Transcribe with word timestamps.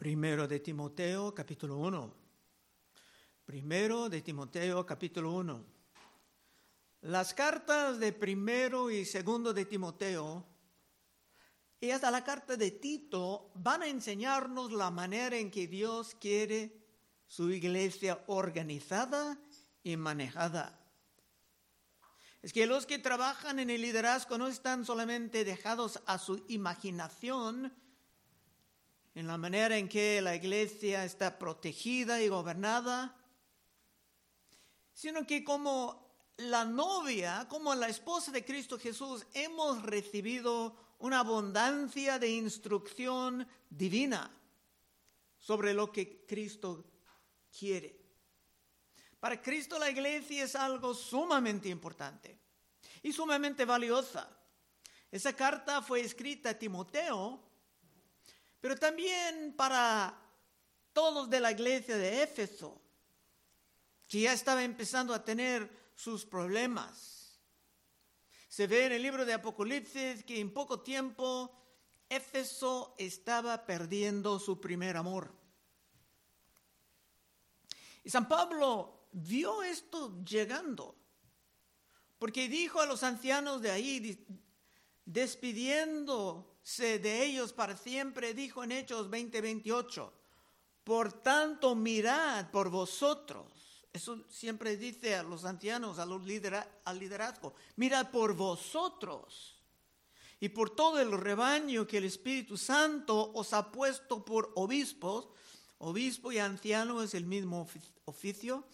Primero 0.00 0.48
de 0.48 0.60
Timoteo, 0.60 1.34
capítulo 1.34 1.76
1. 1.76 2.14
Primero 3.44 4.08
de 4.08 4.22
Timoteo, 4.22 4.86
capítulo 4.86 5.32
1. 5.32 5.62
Las 7.02 7.34
cartas 7.34 8.00
de 8.00 8.14
primero 8.14 8.90
y 8.90 9.04
segundo 9.04 9.52
de 9.52 9.66
Timoteo 9.66 10.46
y 11.78 11.90
hasta 11.90 12.10
la 12.10 12.24
carta 12.24 12.56
de 12.56 12.70
Tito 12.70 13.50
van 13.56 13.82
a 13.82 13.88
enseñarnos 13.88 14.72
la 14.72 14.90
manera 14.90 15.36
en 15.36 15.50
que 15.50 15.66
Dios 15.66 16.16
quiere 16.18 16.82
su 17.26 17.50
iglesia 17.50 18.24
organizada 18.28 19.38
y 19.82 19.98
manejada. 19.98 20.80
Es 22.40 22.54
que 22.54 22.66
los 22.66 22.86
que 22.86 22.98
trabajan 22.98 23.58
en 23.58 23.68
el 23.68 23.82
liderazgo 23.82 24.38
no 24.38 24.48
están 24.48 24.86
solamente 24.86 25.44
dejados 25.44 26.00
a 26.06 26.16
su 26.16 26.42
imaginación 26.48 27.70
en 29.14 29.26
la 29.26 29.36
manera 29.36 29.76
en 29.76 29.88
que 29.88 30.20
la 30.20 30.34
iglesia 30.34 31.04
está 31.04 31.38
protegida 31.38 32.22
y 32.22 32.28
gobernada, 32.28 33.16
sino 34.92 35.26
que 35.26 35.42
como 35.42 36.10
la 36.36 36.64
novia, 36.64 37.46
como 37.48 37.74
la 37.74 37.88
esposa 37.88 38.30
de 38.32 38.44
Cristo 38.44 38.78
Jesús, 38.78 39.26
hemos 39.34 39.82
recibido 39.82 40.76
una 40.98 41.20
abundancia 41.20 42.18
de 42.18 42.30
instrucción 42.30 43.46
divina 43.68 44.30
sobre 45.38 45.74
lo 45.74 45.90
que 45.90 46.24
Cristo 46.26 46.84
quiere. 47.58 47.98
Para 49.18 49.40
Cristo 49.40 49.78
la 49.78 49.90
iglesia 49.90 50.44
es 50.44 50.54
algo 50.54 50.94
sumamente 50.94 51.68
importante 51.68 52.38
y 53.02 53.12
sumamente 53.12 53.64
valiosa. 53.64 54.28
Esa 55.10 55.34
carta 55.34 55.82
fue 55.82 56.00
escrita 56.00 56.50
a 56.50 56.58
Timoteo, 56.58 57.49
pero 58.60 58.76
también 58.76 59.54
para 59.56 60.16
todos 60.92 61.30
de 61.30 61.40
la 61.40 61.52
iglesia 61.52 61.96
de 61.96 62.22
Éfeso, 62.22 62.80
que 64.06 64.20
ya 64.22 64.32
estaba 64.32 64.62
empezando 64.62 65.14
a 65.14 65.24
tener 65.24 65.70
sus 65.94 66.26
problemas. 66.26 67.40
Se 68.48 68.66
ve 68.66 68.86
en 68.86 68.92
el 68.92 69.02
libro 69.02 69.24
de 69.24 69.32
Apocalipsis 69.32 70.24
que 70.24 70.40
en 70.40 70.52
poco 70.52 70.80
tiempo 70.80 71.56
Éfeso 72.08 72.94
estaba 72.98 73.64
perdiendo 73.64 74.38
su 74.40 74.60
primer 74.60 74.96
amor. 74.96 75.32
Y 78.02 78.10
San 78.10 78.28
Pablo 78.28 79.06
vio 79.12 79.62
esto 79.62 80.22
llegando, 80.24 80.96
porque 82.18 82.48
dijo 82.48 82.80
a 82.80 82.86
los 82.86 83.04
ancianos 83.04 83.62
de 83.62 83.70
ahí, 83.70 84.26
despidiéndose 85.04 86.49
de 86.62 87.24
ellos 87.24 87.52
para 87.52 87.76
siempre, 87.76 88.34
dijo 88.34 88.62
en 88.62 88.72
Hechos 88.72 89.10
20:28, 89.10 90.12
por 90.84 91.12
tanto 91.12 91.74
mirad 91.74 92.50
por 92.50 92.70
vosotros. 92.70 93.52
Eso 93.92 94.24
siempre 94.28 94.76
dice 94.76 95.16
a 95.16 95.22
los 95.22 95.44
ancianos, 95.44 95.98
a 95.98 96.06
los 96.06 96.22
al 96.84 96.98
liderazgo, 96.98 97.54
mirad 97.76 98.10
por 98.10 98.34
vosotros 98.34 99.56
y 100.38 100.48
por 100.48 100.70
todo 100.70 101.00
el 101.00 101.12
rebaño 101.12 101.86
que 101.86 101.98
el 101.98 102.04
Espíritu 102.04 102.56
Santo 102.56 103.32
os 103.34 103.52
ha 103.52 103.70
puesto 103.70 104.24
por 104.24 104.52
obispos. 104.54 105.28
Obispo 105.78 106.30
y 106.30 106.38
anciano 106.38 107.02
es 107.02 107.14
el 107.14 107.24
mismo 107.24 107.66
oficio 108.04 108.64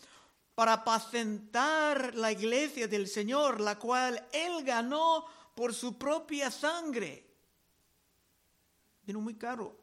para 0.54 0.72
apacentar 0.72 2.14
la 2.14 2.32
iglesia 2.32 2.88
del 2.88 3.06
Señor, 3.06 3.60
la 3.60 3.78
cual 3.78 4.26
Él 4.32 4.64
ganó 4.64 5.24
por 5.54 5.72
su 5.72 5.96
propia 5.96 6.50
sangre. 6.50 7.25
Vino 9.06 9.20
muy 9.20 9.36
caro. 9.36 9.78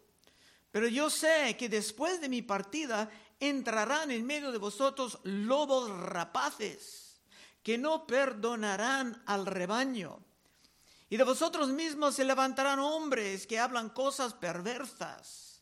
Pero 0.71 0.87
yo 0.87 1.09
sé 1.09 1.55
que 1.57 1.69
después 1.69 2.19
de 2.19 2.29
mi 2.29 2.41
partida 2.41 3.09
entrarán 3.39 4.11
en 4.11 4.25
medio 4.25 4.51
de 4.51 4.57
vosotros 4.57 5.19
lobos 5.23 5.89
rapaces, 5.89 7.21
que 7.61 7.77
no 7.77 8.05
perdonarán 8.05 9.21
al 9.25 9.45
rebaño. 9.45 10.19
Y 11.09 11.17
de 11.17 11.23
vosotros 11.23 11.69
mismos 11.69 12.15
se 12.15 12.25
levantarán 12.25 12.79
hombres 12.79 13.45
que 13.47 13.59
hablan 13.59 13.89
cosas 13.89 14.33
perversas 14.33 15.61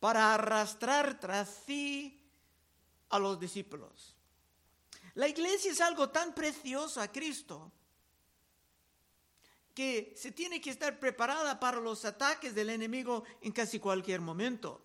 para 0.00 0.34
arrastrar 0.34 1.20
tras 1.20 1.62
sí 1.66 2.26
a 3.10 3.18
los 3.18 3.38
discípulos. 3.38 4.16
La 5.14 5.28
iglesia 5.28 5.70
es 5.70 5.80
algo 5.80 6.08
tan 6.08 6.32
precioso 6.34 7.00
a 7.00 7.08
Cristo 7.08 7.70
que 9.80 10.12
se 10.14 10.30
tiene 10.30 10.60
que 10.60 10.68
estar 10.68 11.00
preparada 11.00 11.58
para 11.58 11.80
los 11.80 12.04
ataques 12.04 12.54
del 12.54 12.68
enemigo 12.68 13.24
en 13.40 13.50
casi 13.50 13.78
cualquier 13.78 14.20
momento. 14.20 14.78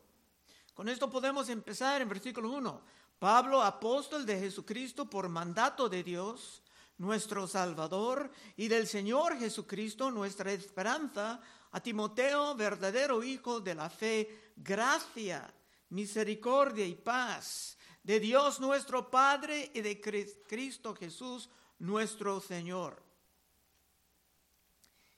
Con 0.73 0.87
esto 0.87 1.09
podemos 1.09 1.49
empezar 1.49 2.01
en 2.01 2.07
versículo 2.07 2.49
1. 2.51 2.81
Pablo, 3.19 3.61
apóstol 3.61 4.25
de 4.25 4.39
Jesucristo 4.39 5.09
por 5.09 5.27
mandato 5.27 5.89
de 5.89 6.01
Dios, 6.01 6.63
nuestro 6.97 7.45
Salvador, 7.45 8.31
y 8.55 8.69
del 8.69 8.87
Señor 8.87 9.37
Jesucristo, 9.37 10.11
nuestra 10.11 10.53
esperanza, 10.53 11.41
a 11.73 11.79
Timoteo, 11.81 12.55
verdadero 12.55 13.21
hijo 13.21 13.59
de 13.59 13.75
la 13.75 13.89
fe, 13.89 14.53
gracia, 14.55 15.53
misericordia 15.89 16.85
y 16.85 16.95
paz 16.95 17.77
de 18.01 18.21
Dios 18.21 18.61
nuestro 18.61 19.11
Padre 19.11 19.71
y 19.73 19.81
de 19.81 19.99
Cristo 19.99 20.95
Jesús 20.95 21.49
nuestro 21.79 22.39
Señor. 22.39 23.04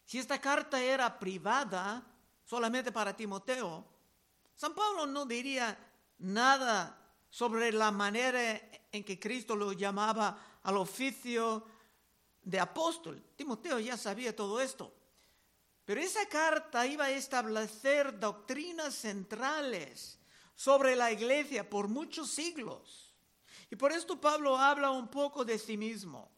Si 0.07 0.17
esta 0.17 0.39
carta 0.39 0.81
era 0.81 1.19
privada 1.19 2.01
solamente 2.45 2.93
para 2.93 3.13
Timoteo, 3.13 3.85
San 4.55 4.73
Pablo 4.73 5.05
no 5.05 5.25
diría 5.25 5.77
nada 6.19 6.97
sobre 7.29 7.73
la 7.73 7.91
manera 7.91 8.41
en 8.89 9.03
que 9.03 9.19
Cristo 9.19 9.53
lo 9.53 9.73
llamaba 9.73 10.59
al 10.63 10.77
oficio 10.77 11.67
de 12.41 12.57
apóstol. 12.57 13.21
Timoteo 13.35 13.79
ya 13.79 13.97
sabía 13.97 14.33
todo 14.33 14.61
esto. 14.61 14.93
Pero 15.83 15.99
esa 15.99 16.25
carta 16.29 16.87
iba 16.87 17.03
a 17.03 17.11
establecer 17.11 18.17
doctrinas 18.17 18.95
centrales 18.95 20.19
sobre 20.55 20.95
la 20.95 21.11
iglesia 21.11 21.69
por 21.69 21.89
muchos 21.89 22.29
siglos. 22.29 23.13
Y 23.69 23.75
por 23.75 23.91
esto 23.91 24.21
Pablo 24.21 24.57
habla 24.57 24.89
un 24.89 25.09
poco 25.09 25.43
de 25.43 25.59
sí 25.59 25.75
mismo. 25.75 26.31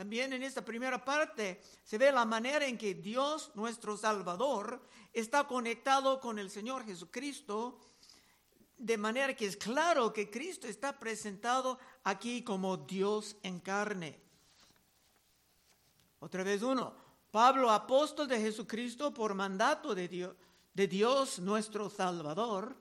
También 0.00 0.32
en 0.32 0.42
esta 0.42 0.64
primera 0.64 1.04
parte 1.04 1.60
se 1.84 1.98
ve 1.98 2.10
la 2.10 2.24
manera 2.24 2.64
en 2.64 2.78
que 2.78 2.94
Dios, 2.94 3.50
nuestro 3.54 3.98
Salvador, 3.98 4.82
está 5.12 5.46
conectado 5.46 6.18
con 6.20 6.38
el 6.38 6.48
Señor 6.48 6.86
Jesucristo, 6.86 7.78
de 8.78 8.96
manera 8.96 9.36
que 9.36 9.44
es 9.44 9.58
claro 9.58 10.10
que 10.10 10.30
Cristo 10.30 10.66
está 10.66 10.98
presentado 10.98 11.78
aquí 12.02 12.42
como 12.42 12.78
Dios 12.78 13.36
en 13.42 13.60
carne. 13.60 14.18
Otra 16.20 16.44
vez 16.44 16.62
uno, 16.62 16.94
Pablo, 17.30 17.70
apóstol 17.70 18.26
de 18.26 18.40
Jesucristo 18.40 19.12
por 19.12 19.34
mandato 19.34 19.94
de 19.94 20.08
Dios, 20.08 20.34
de 20.72 20.88
Dios 20.88 21.40
nuestro 21.40 21.90
Salvador, 21.90 22.74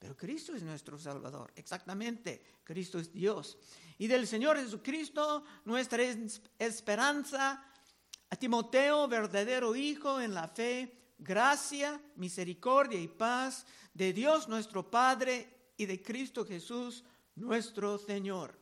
pero 0.00 0.16
Cristo 0.16 0.52
es 0.52 0.64
nuestro 0.64 0.98
Salvador, 0.98 1.52
exactamente, 1.54 2.42
Cristo 2.64 2.98
es 2.98 3.12
Dios. 3.12 3.56
Y 3.98 4.06
del 4.06 4.26
Señor 4.26 4.58
Jesucristo, 4.58 5.44
nuestra 5.64 6.02
esperanza, 6.58 7.64
a 8.28 8.36
Timoteo, 8.36 9.08
verdadero 9.08 9.74
Hijo 9.76 10.20
en 10.20 10.34
la 10.34 10.48
fe, 10.48 10.96
gracia, 11.18 12.00
misericordia 12.16 13.00
y 13.00 13.08
paz 13.08 13.66
de 13.94 14.12
Dios 14.12 14.48
nuestro 14.48 14.90
Padre 14.90 15.72
y 15.76 15.86
de 15.86 16.02
Cristo 16.02 16.44
Jesús, 16.44 17.04
nuestro 17.34 17.98
Señor. 17.98 18.58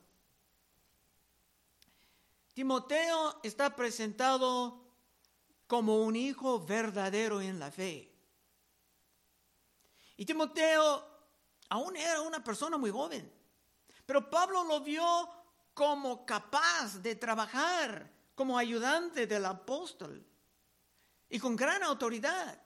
Timoteo 2.52 3.40
está 3.42 3.74
presentado 3.74 4.80
como 5.66 6.02
un 6.02 6.14
hijo 6.14 6.64
verdadero 6.64 7.40
en 7.40 7.58
la 7.58 7.72
fe. 7.72 8.12
Y 10.16 10.24
Timoteo 10.24 11.04
aún 11.68 11.96
era 11.96 12.20
una 12.20 12.44
persona 12.44 12.78
muy 12.78 12.90
joven. 12.90 13.33
Pero 14.06 14.28
Pablo 14.28 14.64
lo 14.64 14.80
vio 14.80 15.28
como 15.72 16.24
capaz 16.24 17.02
de 17.02 17.14
trabajar 17.14 18.10
como 18.34 18.58
ayudante 18.58 19.26
del 19.26 19.44
apóstol 19.44 20.24
y 21.28 21.38
con 21.38 21.56
gran 21.56 21.82
autoridad. 21.82 22.60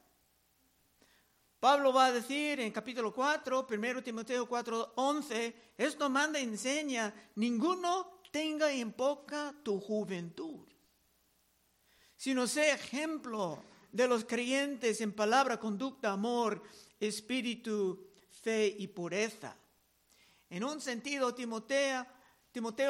Pablo 1.61 1.93
va 1.93 2.07
a 2.07 2.13
decir 2.13 2.61
en 2.61 2.71
capítulo 2.71 3.13
4, 3.13 3.67
1 3.69 4.03
Timoteo 4.03 4.47
4, 4.47 4.93
11, 4.97 5.73
esto 5.77 6.09
manda 6.09 6.39
y 6.39 6.45
enseña, 6.45 7.13
ninguno 7.35 8.21
tenga 8.31 8.71
en 8.71 8.93
poca 8.93 9.55
tu 9.65 9.81
juventud, 9.81 10.67
sino 12.15 12.47
sea 12.47 12.75
ejemplo 12.75 13.63
de 13.91 14.07
los 14.07 14.25
creyentes 14.25 15.01
en 15.01 15.13
palabra, 15.13 15.59
conducta, 15.59 16.13
amor, 16.13 16.63
espíritu 17.01 18.07
fe 18.31 18.77
y 18.79 18.87
pureza. 18.87 19.57
En 20.51 20.65
un 20.65 20.81
sentido, 20.81 21.35
Timoteo, 21.35 22.07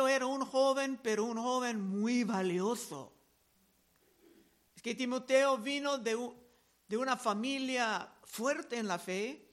era 0.08 0.26
un 0.26 0.44
joven, 0.44 0.98
pero 1.02 1.24
un 1.24 1.38
joven 1.38 1.80
muy 1.80 2.22
valioso. 2.24 3.12
Es 4.76 4.82
que 4.82 4.94
Timoteo 4.94 5.58
vino 5.58 5.98
de, 5.98 6.16
de 6.86 6.96
una 6.96 7.16
familia 7.16 8.08
fuerte 8.24 8.76
en 8.76 8.86
la 8.86 8.98
fe, 8.98 9.44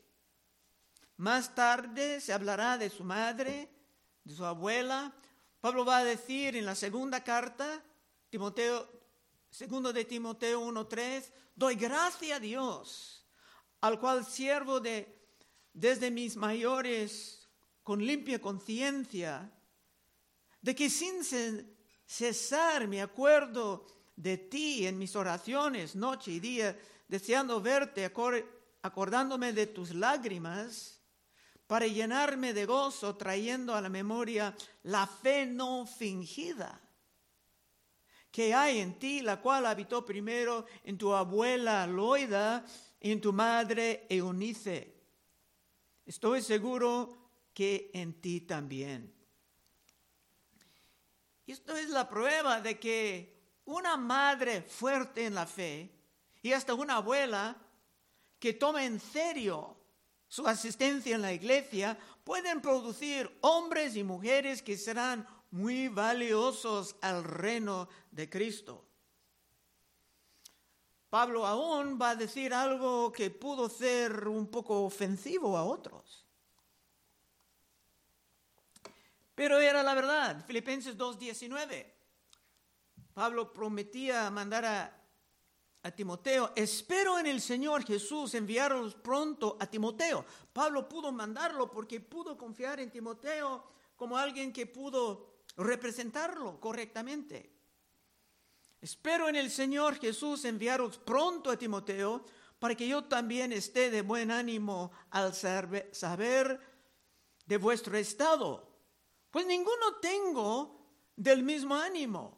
Más 1.18 1.56
tarde 1.56 2.20
se 2.20 2.34
hablará 2.34 2.78
de 2.78 2.90
su 2.90 3.04
madre, 3.04 3.70
de 4.24 4.36
su 4.36 4.44
abuela. 4.46 5.14
Pablo 5.62 5.86
va 5.86 6.00
a 6.00 6.04
decir 6.04 6.58
en 6.58 6.66
la 6.66 6.76
segunda 6.76 7.24
carta, 7.24 7.82
Timoteo, 8.30 8.88
segundo 9.50 9.94
de 9.94 10.04
Timoteo 10.04 10.62
1.3, 10.62 11.32
doy 11.56 11.76
gracia 11.76 12.36
a 12.36 12.40
Dios, 12.40 13.26
al 13.80 14.00
cual 14.00 14.26
siervo 14.26 14.82
de, 14.82 15.08
desde 15.74 16.12
mis 16.12 16.36
mayores 16.36 17.35
con 17.86 18.04
limpia 18.04 18.42
conciencia, 18.42 19.48
de 20.60 20.76
que 20.76 20.90
sin 20.90 21.24
cesar 22.04 22.88
me 22.88 23.00
acuerdo 23.00 23.86
de 24.16 24.40
ti 24.40 24.88
en 24.88 24.98
mis 24.98 25.16
oraciones 25.16 25.96
noche 25.96 26.32
y 26.32 26.40
día, 26.40 26.76
deseando 27.08 27.62
verte, 27.62 28.12
acordándome 28.82 29.54
de 29.54 29.68
tus 29.68 29.94
lágrimas, 29.94 31.00
para 31.68 31.86
llenarme 31.86 32.54
de 32.56 32.66
gozo, 32.66 33.16
trayendo 33.18 33.76
a 33.76 33.82
la 33.82 33.90
memoria 33.90 34.56
la 34.82 35.06
fe 35.06 35.46
no 35.46 35.86
fingida 35.86 36.82
que 38.32 38.52
hay 38.56 38.80
en 38.80 38.98
ti, 38.98 39.22
la 39.22 39.40
cual 39.40 39.68
habitó 39.68 40.04
primero 40.04 40.66
en 40.84 40.98
tu 40.98 41.14
abuela 41.14 41.86
Loida 41.86 42.66
y 43.00 43.12
en 43.12 43.22
tu 43.22 43.32
madre 43.32 44.08
Eunice. 44.10 44.94
Estoy 46.04 46.42
seguro 46.42 47.25
que 47.56 47.90
en 47.94 48.22
ti 48.22 48.42
también. 48.42 49.12
Esto 51.48 51.76
es 51.76 51.90
la 51.90 52.08
prueba 52.08 52.60
de 52.60 52.78
que 52.78 53.34
una 53.66 53.98
madre 53.98 54.62
fuerte 54.62 55.26
en 55.26 55.34
la 55.34 55.48
fe 55.48 55.90
y 56.42 56.52
hasta 56.52 56.74
una 56.74 56.98
abuela 56.98 57.56
que 58.38 58.54
toma 58.54 58.84
en 58.84 59.00
serio 59.00 59.78
su 60.28 60.46
asistencia 60.46 61.16
en 61.16 61.22
la 61.22 61.32
iglesia 61.32 61.98
pueden 62.24 62.62
producir 62.62 63.32
hombres 63.42 63.96
y 63.96 64.04
mujeres 64.04 64.62
que 64.62 64.78
serán 64.78 65.26
muy 65.52 65.88
valiosos 65.88 66.98
al 67.02 67.24
reino 67.24 67.88
de 68.12 68.30
Cristo. 68.30 68.84
Pablo 71.10 71.48
aún 71.48 71.98
va 72.02 72.10
a 72.10 72.16
decir 72.16 72.54
algo 72.54 73.14
que 73.14 73.30
pudo 73.30 73.70
ser 73.70 74.28
un 74.28 74.48
poco 74.48 74.84
ofensivo 74.84 75.58
a 75.58 75.64
otros. 75.64 76.25
Pero 79.36 79.60
era 79.60 79.84
la 79.84 79.94
verdad. 79.94 80.44
Filipenses 80.46 80.98
2.19. 80.98 81.94
Pablo 83.14 83.54
prometía 83.54 84.30
mandar 84.32 84.66
a, 84.66 85.04
a, 85.84 85.92
Timoteo, 85.92 86.52
espero 86.56 87.20
en 87.20 87.28
el 87.28 87.40
Señor 87.40 87.86
Jesús 87.86 88.34
enviaros 88.34 88.96
pronto 88.96 89.58
a 89.60 89.68
Timoteo. 89.68 90.26
Pablo 90.52 90.90
pudo 90.90 91.12
mandarlo 91.12 91.72
porque 91.72 92.02
pudo 92.02 92.38
confiar 92.38 92.80
en 92.80 92.92
Timoteo 92.92 93.64
como 93.96 94.18
alguien 94.18 94.52
que 94.52 94.66
pudo 94.66 95.44
representarlo 95.56 96.60
correctamente. 96.60 97.54
Espero 98.82 99.30
en 99.30 99.38
el 99.38 99.50
Señor 99.50 99.96
Jesús 99.96 100.44
enviaros 100.46 100.98
pronto 100.98 101.50
a 101.50 101.58
Timoteo 101.58 102.26
para 102.60 102.76
que 102.76 102.88
yo 102.88 103.06
también 103.06 103.54
esté 103.54 103.90
de 103.90 104.02
buen 104.02 104.32
ánimo 104.32 104.92
al 105.12 105.34
saber 105.34 106.60
de 107.46 107.58
vuestro 107.58 107.98
estado. 107.98 108.75
Pues 109.36 109.48
ninguno 109.48 109.98
tengo 110.02 111.12
del 111.14 111.44
mismo 111.44 111.76
ánimo 111.76 112.38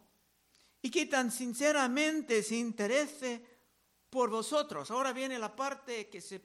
y 0.82 0.90
que 0.90 1.06
tan 1.06 1.32
sinceramente 1.32 2.42
se 2.42 2.56
interese 2.56 3.46
por 4.10 4.32
vosotros. 4.32 4.90
Ahora 4.90 5.14
viene 5.14 5.38
la 5.38 5.56
parte 5.56 6.10
que 6.10 6.20
se 6.20 6.42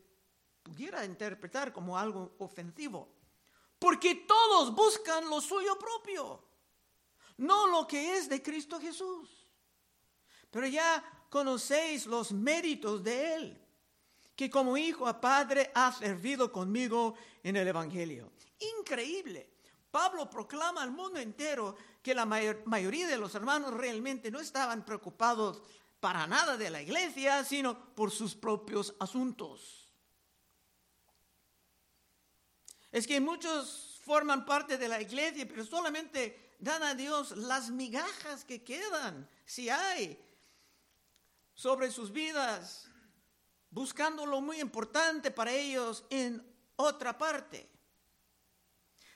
pudiera 0.62 1.06
interpretar 1.06 1.72
como 1.72 1.96
algo 1.96 2.34
ofensivo. 2.40 3.14
Porque 3.78 4.26
todos 4.28 4.74
buscan 4.74 5.30
lo 5.30 5.40
suyo 5.40 5.78
propio, 5.78 6.44
no 7.38 7.66
lo 7.68 7.86
que 7.86 8.18
es 8.18 8.28
de 8.28 8.42
Cristo 8.42 8.78
Jesús. 8.78 9.48
Pero 10.50 10.66
ya 10.66 11.02
conocéis 11.30 12.04
los 12.04 12.30
méritos 12.30 13.02
de 13.02 13.34
Él, 13.36 13.66
que 14.36 14.50
como 14.50 14.76
hijo 14.76 15.08
a 15.08 15.18
padre 15.18 15.70
ha 15.74 15.90
servido 15.92 16.52
conmigo 16.52 17.14
en 17.42 17.56
el 17.56 17.68
Evangelio. 17.68 18.32
Increíble. 18.80 19.51
Pablo 19.92 20.28
proclama 20.30 20.82
al 20.82 20.90
mundo 20.90 21.20
entero 21.20 21.76
que 22.02 22.14
la 22.14 22.24
mayoría 22.24 23.06
de 23.06 23.18
los 23.18 23.34
hermanos 23.34 23.74
realmente 23.74 24.30
no 24.30 24.40
estaban 24.40 24.86
preocupados 24.86 25.62
para 26.00 26.26
nada 26.26 26.56
de 26.56 26.70
la 26.70 26.80
iglesia, 26.80 27.44
sino 27.44 27.94
por 27.94 28.10
sus 28.10 28.34
propios 28.34 28.94
asuntos. 28.98 29.92
Es 32.90 33.06
que 33.06 33.20
muchos 33.20 34.00
forman 34.02 34.46
parte 34.46 34.78
de 34.78 34.88
la 34.88 35.00
iglesia, 35.00 35.46
pero 35.46 35.62
solamente 35.62 36.56
dan 36.58 36.82
a 36.82 36.94
Dios 36.94 37.36
las 37.36 37.68
migajas 37.70 38.46
que 38.46 38.64
quedan, 38.64 39.28
si 39.44 39.68
hay, 39.68 40.18
sobre 41.54 41.90
sus 41.90 42.10
vidas, 42.10 42.88
buscando 43.68 44.24
lo 44.24 44.40
muy 44.40 44.58
importante 44.58 45.30
para 45.30 45.52
ellos 45.52 46.02
en 46.08 46.42
otra 46.76 47.18
parte. 47.18 47.68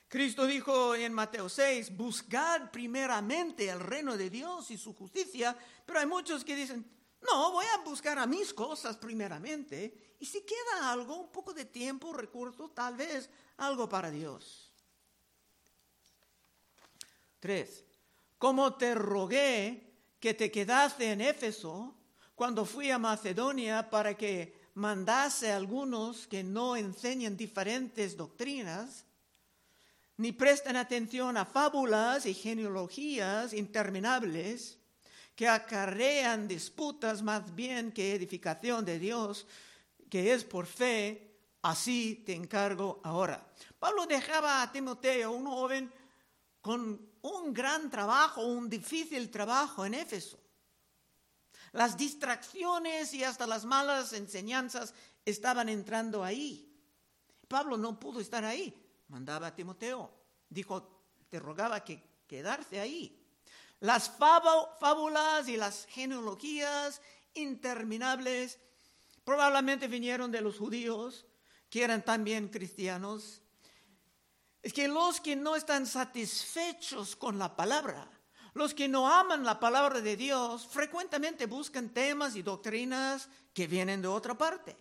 Cristo 0.07 0.45
dijo 0.45 0.95
en 0.95 1.11
Mateo 1.11 1.49
6, 1.49 1.95
buscad 1.95 2.71
primeramente 2.71 3.67
el 3.67 3.79
reino 3.81 4.15
de 4.15 4.29
Dios 4.29 4.71
y 4.71 4.77
su 4.77 4.93
justicia, 4.93 5.57
pero 5.85 5.99
hay 5.99 6.05
muchos 6.05 6.45
que 6.45 6.55
dicen, 6.55 6.85
no, 7.21 7.51
voy 7.51 7.65
a 7.65 7.83
buscar 7.83 8.17
a 8.17 8.25
mis 8.25 8.53
cosas 8.53 8.95
primeramente, 8.95 10.15
y 10.19 10.25
si 10.25 10.41
queda 10.41 10.91
algo, 10.91 11.17
un 11.17 11.31
poco 11.31 11.53
de 11.53 11.65
tiempo, 11.65 12.13
recursos, 12.13 12.73
tal 12.73 12.95
vez 12.95 13.29
algo 13.57 13.89
para 13.89 14.09
Dios. 14.09 14.71
3. 17.39 17.83
Como 18.37 18.75
te 18.75 18.95
rogué 18.95 19.93
que 20.19 20.33
te 20.33 20.49
quedase 20.49 21.11
en 21.11 21.21
Éfeso 21.21 21.95
cuando 22.33 22.65
fui 22.65 22.91
a 22.91 22.97
Macedonia 22.97 23.89
para 23.89 24.15
que 24.15 24.69
mandase 24.75 25.51
a 25.51 25.57
algunos 25.57 26.27
que 26.27 26.43
no 26.43 26.75
enseñan 26.75 27.35
diferentes 27.35 28.15
doctrinas, 28.15 29.06
ni 30.17 30.31
prestan 30.31 30.75
atención 30.75 31.37
a 31.37 31.45
fábulas 31.45 32.25
y 32.25 32.33
genealogías 32.33 33.53
interminables 33.53 34.79
que 35.35 35.47
acarrean 35.47 36.47
disputas 36.47 37.21
más 37.21 37.53
bien 37.53 37.91
que 37.91 38.15
edificación 38.15 38.83
de 38.83 38.97
Dios, 38.97 39.45
que 40.09 40.33
es 40.33 40.43
por 40.43 40.65
fe, 40.65 41.37
así 41.61 42.23
te 42.25 42.33
encargo 42.33 42.99
ahora. 43.03 43.47
Pablo 43.77 44.07
dejaba 44.07 44.63
a 44.63 44.71
Timoteo, 44.71 45.31
un 45.31 45.45
joven 45.45 45.93
con 46.61 46.99
un 47.21 47.53
gran 47.53 47.91
trabajo, 47.91 48.43
un 48.43 48.67
difícil 48.67 49.29
trabajo 49.29 49.85
en 49.85 49.93
Éfeso. 49.93 50.39
Las 51.73 51.95
distracciones 51.95 53.13
y 53.13 53.23
hasta 53.23 53.45
las 53.45 53.65
malas 53.65 54.13
enseñanzas 54.13 54.95
estaban 55.23 55.69
entrando 55.69 56.23
ahí. 56.23 56.73
Pablo 57.47 57.77
no 57.77 57.99
pudo 57.99 58.19
estar 58.19 58.43
ahí 58.43 58.86
mandaba 59.07 59.47
a 59.47 59.55
Timoteo. 59.55 60.11
Dijo, 60.49 61.03
te 61.29 61.39
rogaba 61.39 61.83
que 61.83 62.01
quedarse 62.27 62.79
ahí. 62.79 63.23
Las 63.79 64.09
fábulas 64.09 65.47
y 65.47 65.57
las 65.57 65.85
genealogías 65.85 67.01
interminables 67.33 68.59
probablemente 69.23 69.87
vinieron 69.87 70.31
de 70.31 70.41
los 70.41 70.57
judíos, 70.57 71.25
que 71.69 71.83
eran 71.83 72.03
también 72.03 72.47
cristianos. 72.47 73.41
Es 74.61 74.73
que 74.73 74.87
los 74.87 75.19
que 75.21 75.35
no 75.35 75.55
están 75.55 75.85
satisfechos 75.85 77.15
con 77.15 77.37
la 77.37 77.55
palabra, 77.55 78.09
los 78.53 78.73
que 78.73 78.87
no 78.87 79.07
aman 79.07 79.43
la 79.43 79.59
palabra 79.59 80.01
de 80.01 80.17
Dios, 80.17 80.65
frecuentemente 80.65 81.45
buscan 81.45 81.89
temas 81.89 82.35
y 82.35 82.41
doctrinas 82.41 83.29
que 83.53 83.67
vienen 83.67 84.01
de 84.01 84.07
otra 84.07 84.35
parte. 84.35 84.75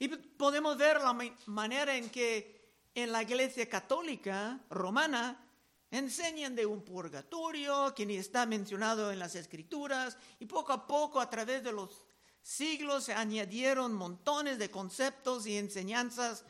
Y 0.00 0.08
podemos 0.08 0.78
ver 0.78 0.98
la 0.98 1.12
manera 1.44 1.94
en 1.94 2.08
que 2.08 2.58
en 2.94 3.12
la 3.12 3.22
iglesia 3.22 3.68
católica 3.68 4.58
romana 4.70 5.46
enseñan 5.90 6.56
de 6.56 6.64
un 6.64 6.82
purgatorio 6.82 7.94
que 7.94 8.06
ni 8.06 8.16
está 8.16 8.46
mencionado 8.46 9.12
en 9.12 9.18
las 9.18 9.34
escrituras 9.34 10.16
y 10.38 10.46
poco 10.46 10.72
a 10.72 10.86
poco 10.86 11.20
a 11.20 11.28
través 11.28 11.62
de 11.62 11.72
los 11.72 12.06
siglos 12.40 13.04
se 13.04 13.12
añadieron 13.12 13.92
montones 13.92 14.58
de 14.58 14.70
conceptos 14.70 15.46
y 15.46 15.58
enseñanzas 15.58 16.44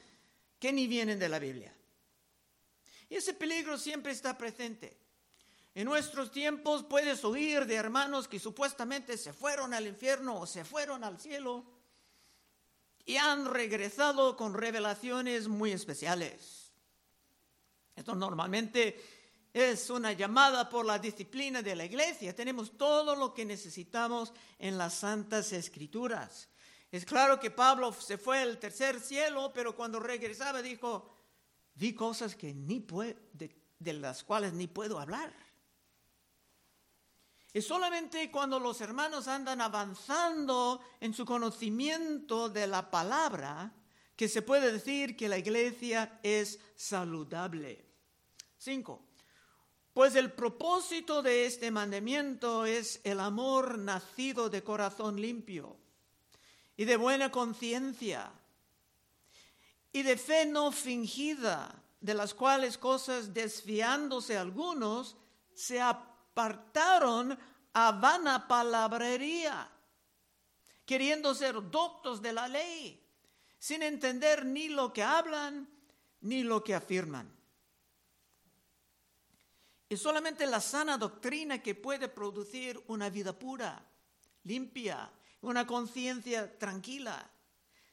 que 0.61 0.73
ni 0.73 0.87
vienen 0.87 1.19
de 1.19 1.28
la 1.28 1.40
Biblia. 1.40 1.75
Y 3.09 3.16
ese 3.16 3.35
peligro 3.35 3.76
siempre 3.78 4.12
está 4.12 4.38
presente. 4.38 4.97
En 5.75 5.87
nuestros 5.87 6.30
tiempos 6.30 6.85
puedes 6.85 7.25
oír 7.25 7.66
de 7.66 7.75
hermanos 7.75 8.28
que 8.28 8.38
supuestamente 8.38 9.19
se 9.19 9.33
fueron 9.33 9.75
al 9.75 9.88
infierno 9.88 10.38
o 10.38 10.47
se 10.47 10.64
fueron 10.64 11.02
al 11.02 11.19
cielo 11.19 11.79
y 13.11 13.17
han 13.17 13.45
regresado 13.45 14.37
con 14.37 14.55
revelaciones 14.55 15.49
muy 15.49 15.73
especiales. 15.73 16.71
Esto 17.97 18.14
normalmente 18.14 19.02
es 19.52 19.90
una 19.90 20.12
llamada 20.12 20.69
por 20.69 20.87
la 20.87 20.97
disciplina 20.97 21.61
de 21.61 21.75
la 21.75 21.85
iglesia. 21.85 22.37
Tenemos 22.37 22.79
todo 22.79 23.17
lo 23.17 23.35
que 23.35 23.45
necesitamos 23.45 24.33
en 24.61 24.79
las 24.79 24.95
santas 24.95 25.52
escrituras. 25.52 26.49
Es 26.93 27.05
claro 27.05 27.40
que 27.40 27.50
Pablo 27.50 27.93
se 27.93 28.17
fue 28.17 28.38
al 28.38 28.59
tercer 28.61 29.00
cielo, 29.00 29.50
pero 29.52 29.75
cuando 29.75 29.99
regresaba 29.99 30.62
dijo, 30.62 31.12
vi 31.75 31.93
cosas 31.95 32.37
que 32.37 32.55
ni 32.55 32.87
de, 33.33 33.57
de 33.76 33.93
las 33.93 34.23
cuales 34.23 34.52
ni 34.52 34.69
puedo 34.69 35.00
hablar. 35.00 35.35
Es 37.52 37.66
solamente 37.66 38.30
cuando 38.30 38.61
los 38.61 38.80
hermanos 38.80 39.26
andan 39.26 39.61
avanzando 39.61 40.80
en 41.00 41.12
su 41.12 41.25
conocimiento 41.25 42.49
de 42.49 42.66
la 42.69 42.90
palabra 42.90 43.73
que 44.14 44.28
se 44.28 44.42
puede 44.42 44.71
decir 44.71 45.16
que 45.16 45.28
la 45.28 45.38
iglesia 45.38 46.21
es 46.23 46.61
saludable. 46.76 47.85
Cinco. 48.57 49.02
Pues 49.92 50.14
el 50.14 50.33
propósito 50.33 51.23
de 51.23 51.47
este 51.47 51.73
mandamiento 51.73 52.64
es 52.66 53.00
el 53.02 53.19
amor 53.19 53.78
nacido 53.78 54.49
de 54.49 54.62
corazón 54.62 55.21
limpio 55.21 55.76
y 56.76 56.85
de 56.85 56.97
buena 56.97 57.33
conciencia 57.33 58.30
y 59.92 60.02
de 60.02 60.16
fe 60.16 60.47
no 60.47 60.71
fingida, 60.71 61.83
de 62.00 62.14
las 62.14 62.33
cuales 62.33 62.78
cosas 62.78 63.35
desfiándose 63.35 64.37
algunos 64.37 65.16
se 65.54 65.80
apartaron 66.32 67.37
a 67.72 67.92
vana 67.92 68.46
palabrería, 68.46 69.68
queriendo 70.84 71.34
ser 71.34 71.70
doctos 71.70 72.22
de 72.22 72.32
la 72.32 72.49
ley, 72.49 73.04
sin 73.58 73.82
entender 73.82 74.46
ni 74.46 74.68
lo 74.68 74.92
que 74.92 75.02
hablan 75.02 75.68
ni 76.20 76.42
lo 76.42 76.62
que 76.62 76.75
afirman. 76.75 77.30
Es 79.88 80.00
solamente 80.00 80.46
la 80.46 80.60
sana 80.60 80.96
doctrina 80.96 81.62
que 81.62 81.75
puede 81.75 82.08
producir 82.08 82.82
una 82.87 83.10
vida 83.10 83.37
pura, 83.37 83.84
limpia, 84.44 85.10
una 85.40 85.66
conciencia 85.66 86.58
tranquila. 86.58 87.28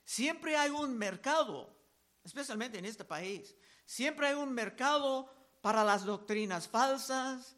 Siempre 0.05 0.55
hay 0.55 0.69
un 0.69 0.95
mercado, 0.97 1.75
especialmente 2.23 2.77
en 2.77 2.85
este 2.85 3.03
país, 3.03 3.55
siempre 3.85 4.27
hay 4.27 4.35
un 4.35 4.53
mercado 4.53 5.33
para 5.61 5.83
las 5.83 6.05
doctrinas 6.05 6.67
falsas, 6.67 7.57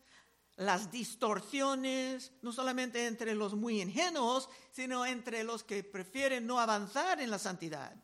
las 0.59 0.91
distorsiones, 0.91 2.33
no 2.41 2.51
solamente 2.51 3.07
entre 3.07 3.33
los 3.33 3.53
muy 3.53 3.81
ingenuos, 3.81 4.49
sino 4.71 5.05
entre 5.05 5.45
los 5.45 5.63
que 5.63 5.85
prefieren 5.85 6.45
no 6.45 6.59
avanzar 6.59 7.21
en 7.21 7.31
la 7.31 7.39
santidad. 7.39 7.95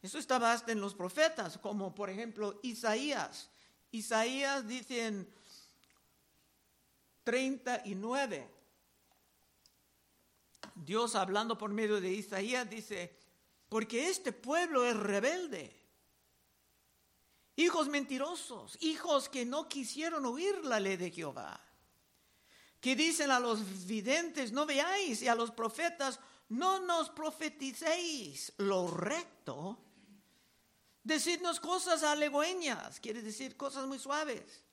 Eso 0.00 0.18
está 0.18 0.36
hasta 0.52 0.70
en 0.70 0.80
los 0.80 0.94
profetas, 0.94 1.58
como 1.58 1.96
por 1.96 2.10
ejemplo 2.10 2.60
Isaías. 2.62 3.50
Isaías 3.90 4.68
dice 4.68 5.06
en 5.06 5.28
39, 7.24 8.48
Dios 10.76 11.16
hablando 11.16 11.58
por 11.58 11.70
medio 11.70 12.00
de 12.00 12.10
Isaías 12.12 12.70
dice, 12.70 13.16
porque 13.68 14.08
este 14.08 14.30
pueblo 14.30 14.84
es 14.84 14.96
rebelde, 14.96 15.81
hijos 17.62 17.88
mentirosos, 17.88 18.76
hijos 18.80 19.28
que 19.28 19.44
no 19.44 19.68
quisieron 19.68 20.26
oír 20.26 20.64
la 20.64 20.80
ley 20.80 20.96
de 20.96 21.10
Jehová, 21.10 21.60
que 22.80 22.94
dicen 22.96 23.30
a 23.30 23.40
los 23.40 23.86
videntes, 23.86 24.52
no 24.52 24.66
veáis, 24.66 25.22
y 25.22 25.28
a 25.28 25.34
los 25.34 25.50
profetas, 25.50 26.20
no 26.48 26.80
nos 26.80 27.10
profeticéis 27.10 28.52
lo 28.58 28.88
recto, 28.88 29.78
Decidnos 31.04 31.58
cosas 31.58 32.04
alegüeñas, 32.04 33.00
quiere 33.00 33.22
decir 33.22 33.56
cosas 33.56 33.86
muy 33.86 33.98
suaves. 33.98 34.64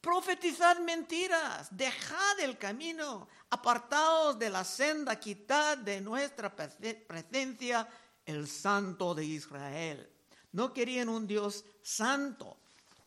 Profetizad 0.00 0.78
mentiras, 0.80 1.74
dejad 1.74 2.40
el 2.40 2.58
camino, 2.58 3.26
apartaos 3.48 4.38
de 4.38 4.50
la 4.50 4.62
senda, 4.62 5.18
quitad 5.18 5.78
de 5.78 6.02
nuestra 6.02 6.54
presencia 6.54 7.88
el 8.26 8.46
santo 8.46 9.14
de 9.14 9.24
Israel. 9.24 10.13
No 10.54 10.72
querían 10.72 11.08
un 11.08 11.26
Dios 11.26 11.64
santo, 11.82 12.56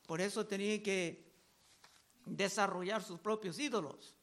por 0.06 0.22
eso 0.22 0.46
tenían 0.46 0.84
que 0.84 1.34
desarrollar 2.26 3.04
sus 3.04 3.20
propios 3.20 3.58
ídolos. 3.58 4.14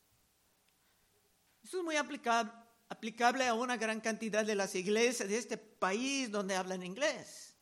Eso 1.63 1.79
es 1.79 1.85
muy 1.85 1.97
aplicable, 1.97 2.53
aplicable 2.89 3.49
a 3.49 3.55
una 3.55 3.77
gran 3.77 4.01
cantidad 4.01 4.45
de 4.45 4.55
las 4.55 4.75
iglesias 4.75 5.29
de 5.29 5.39
este 5.39 5.59
país 5.59 6.31
donde 6.31 6.55
hablan 6.55 6.85
inglés 6.85 7.55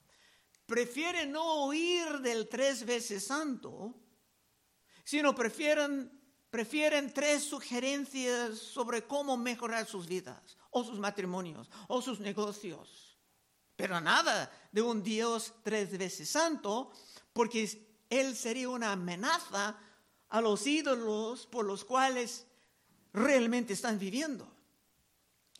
prefieren 0.72 1.32
no 1.32 1.66
oír 1.66 2.20
del 2.20 2.48
tres 2.48 2.86
veces 2.86 3.24
santo, 3.26 3.94
sino 5.04 5.34
prefieren, 5.34 6.10
prefieren 6.48 7.12
tres 7.12 7.42
sugerencias 7.42 8.58
sobre 8.58 9.06
cómo 9.06 9.36
mejorar 9.36 9.86
sus 9.86 10.06
vidas, 10.06 10.56
o 10.70 10.82
sus 10.82 10.98
matrimonios, 10.98 11.70
o 11.88 12.00
sus 12.00 12.20
negocios. 12.20 13.11
Pero 13.82 14.00
nada 14.00 14.48
de 14.70 14.80
un 14.80 15.02
Dios 15.02 15.54
tres 15.64 15.98
veces 15.98 16.30
santo, 16.30 16.92
porque 17.32 18.04
Él 18.08 18.36
sería 18.36 18.68
una 18.68 18.92
amenaza 18.92 19.76
a 20.28 20.40
los 20.40 20.64
ídolos 20.68 21.48
por 21.48 21.64
los 21.64 21.84
cuales 21.84 22.46
realmente 23.12 23.72
están 23.72 23.98
viviendo. 23.98 24.46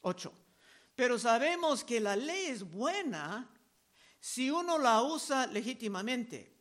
Ocho. 0.02 0.32
Pero 0.94 1.18
sabemos 1.18 1.82
que 1.82 1.98
la 1.98 2.14
ley 2.14 2.46
es 2.46 2.62
buena 2.62 3.50
si 4.20 4.52
uno 4.52 4.78
la 4.78 5.02
usa 5.02 5.48
legítimamente. 5.48 6.56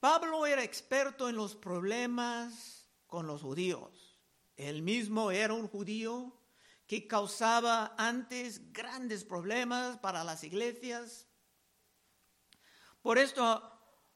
Pablo 0.00 0.46
era 0.46 0.64
experto 0.64 1.28
en 1.28 1.36
los 1.36 1.54
problemas 1.54 2.88
con 3.06 3.28
los 3.28 3.42
judíos. 3.42 4.18
Él 4.56 4.82
mismo 4.82 5.30
era 5.30 5.54
un 5.54 5.68
judío 5.68 6.41
que 6.92 7.06
causaba 7.06 7.94
antes 7.96 8.70
grandes 8.70 9.24
problemas 9.24 9.96
para 10.00 10.22
las 10.22 10.44
iglesias. 10.44 11.26
Por 13.00 13.16
esto, 13.16 13.62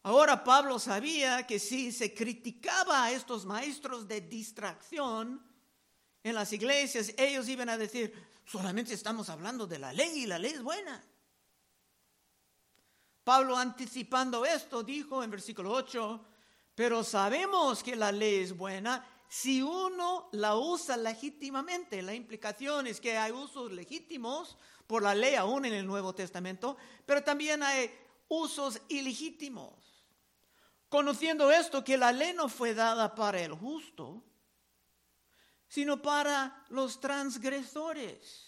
ahora 0.02 0.44
Pablo 0.44 0.78
sabía 0.78 1.46
que 1.46 1.58
si 1.58 1.90
se 1.90 2.12
criticaba 2.12 3.04
a 3.04 3.12
estos 3.12 3.46
maestros 3.46 4.06
de 4.06 4.20
distracción 4.20 5.42
en 6.22 6.34
las 6.34 6.52
iglesias, 6.52 7.14
ellos 7.16 7.48
iban 7.48 7.70
a 7.70 7.78
decir, 7.78 8.12
solamente 8.44 8.92
estamos 8.92 9.30
hablando 9.30 9.66
de 9.66 9.78
la 9.78 9.94
ley 9.94 10.24
y 10.24 10.26
la 10.26 10.38
ley 10.38 10.52
es 10.52 10.62
buena. 10.62 11.02
Pablo 13.24 13.56
anticipando 13.56 14.44
esto 14.44 14.82
dijo 14.82 15.24
en 15.24 15.30
versículo 15.30 15.72
8, 15.72 16.26
pero 16.74 17.02
sabemos 17.02 17.82
que 17.82 17.96
la 17.96 18.12
ley 18.12 18.40
es 18.40 18.54
buena 18.54 19.02
si 19.28 19.62
uno 19.62 20.28
la 20.32 20.56
usa 20.56 20.96
legítimamente. 20.96 22.02
La 22.02 22.14
implicación 22.14 22.86
es 22.86 23.00
que 23.00 23.16
hay 23.16 23.32
usos 23.32 23.72
legítimos 23.72 24.56
por 24.86 25.02
la 25.02 25.14
ley 25.14 25.34
aún 25.34 25.64
en 25.64 25.74
el 25.74 25.86
Nuevo 25.86 26.14
Testamento, 26.14 26.76
pero 27.04 27.22
también 27.22 27.62
hay 27.62 27.90
usos 28.28 28.80
ilegítimos. 28.88 29.74
Conociendo 30.88 31.50
esto, 31.50 31.82
que 31.82 31.96
la 31.96 32.12
ley 32.12 32.32
no 32.32 32.48
fue 32.48 32.74
dada 32.74 33.14
para 33.14 33.40
el 33.40 33.52
justo, 33.52 34.22
sino 35.68 36.00
para 36.00 36.64
los 36.68 37.00
transgresores 37.00 38.46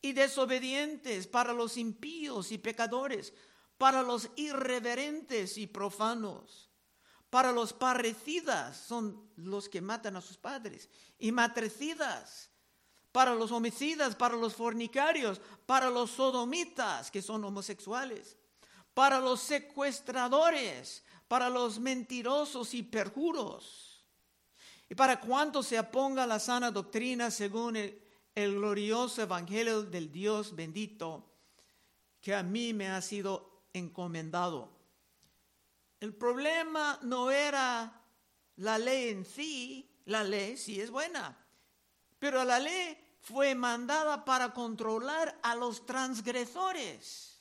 y 0.00 0.12
desobedientes, 0.12 1.26
para 1.26 1.52
los 1.52 1.76
impíos 1.76 2.52
y 2.52 2.58
pecadores, 2.58 3.34
para 3.76 4.02
los 4.02 4.30
irreverentes 4.36 5.58
y 5.58 5.66
profanos, 5.66 6.69
para 7.30 7.52
los 7.52 7.72
parricidas, 7.72 8.76
son 8.76 9.30
los 9.36 9.68
que 9.68 9.80
matan 9.80 10.16
a 10.16 10.20
sus 10.20 10.36
padres, 10.36 10.88
y 11.18 11.30
matricidas, 11.30 12.50
para 13.12 13.34
los 13.34 13.50
homicidas, 13.52 14.14
para 14.14 14.36
los 14.36 14.54
fornicarios, 14.54 15.40
para 15.66 15.90
los 15.90 16.10
sodomitas, 16.10 17.10
que 17.10 17.22
son 17.22 17.44
homosexuales, 17.44 18.36
para 18.94 19.20
los 19.20 19.40
secuestradores, 19.40 21.04
para 21.28 21.48
los 21.48 21.78
mentirosos 21.78 22.74
y 22.74 22.82
perjuros, 22.82 24.04
y 24.88 24.94
para 24.96 25.20
cuanto 25.20 25.62
se 25.62 25.78
aponga 25.78 26.26
la 26.26 26.40
sana 26.40 26.72
doctrina 26.72 27.30
según 27.30 27.76
el, 27.76 28.02
el 28.34 28.56
glorioso 28.56 29.22
evangelio 29.22 29.82
del 29.82 30.10
Dios 30.10 30.54
bendito, 30.54 31.30
que 32.20 32.34
a 32.34 32.42
mí 32.42 32.74
me 32.74 32.88
ha 32.88 33.00
sido 33.00 33.62
encomendado. 33.72 34.79
El 36.00 36.14
problema 36.14 36.98
no 37.02 37.30
era 37.30 38.02
la 38.56 38.78
ley 38.78 39.10
en 39.10 39.24
sí, 39.24 39.88
la 40.06 40.24
ley 40.24 40.56
sí 40.56 40.80
es 40.80 40.90
buena, 40.90 41.36
pero 42.18 42.42
la 42.42 42.58
ley 42.58 42.98
fue 43.20 43.54
mandada 43.54 44.24
para 44.24 44.52
controlar 44.52 45.38
a 45.42 45.54
los 45.54 45.84
transgresores. 45.84 47.38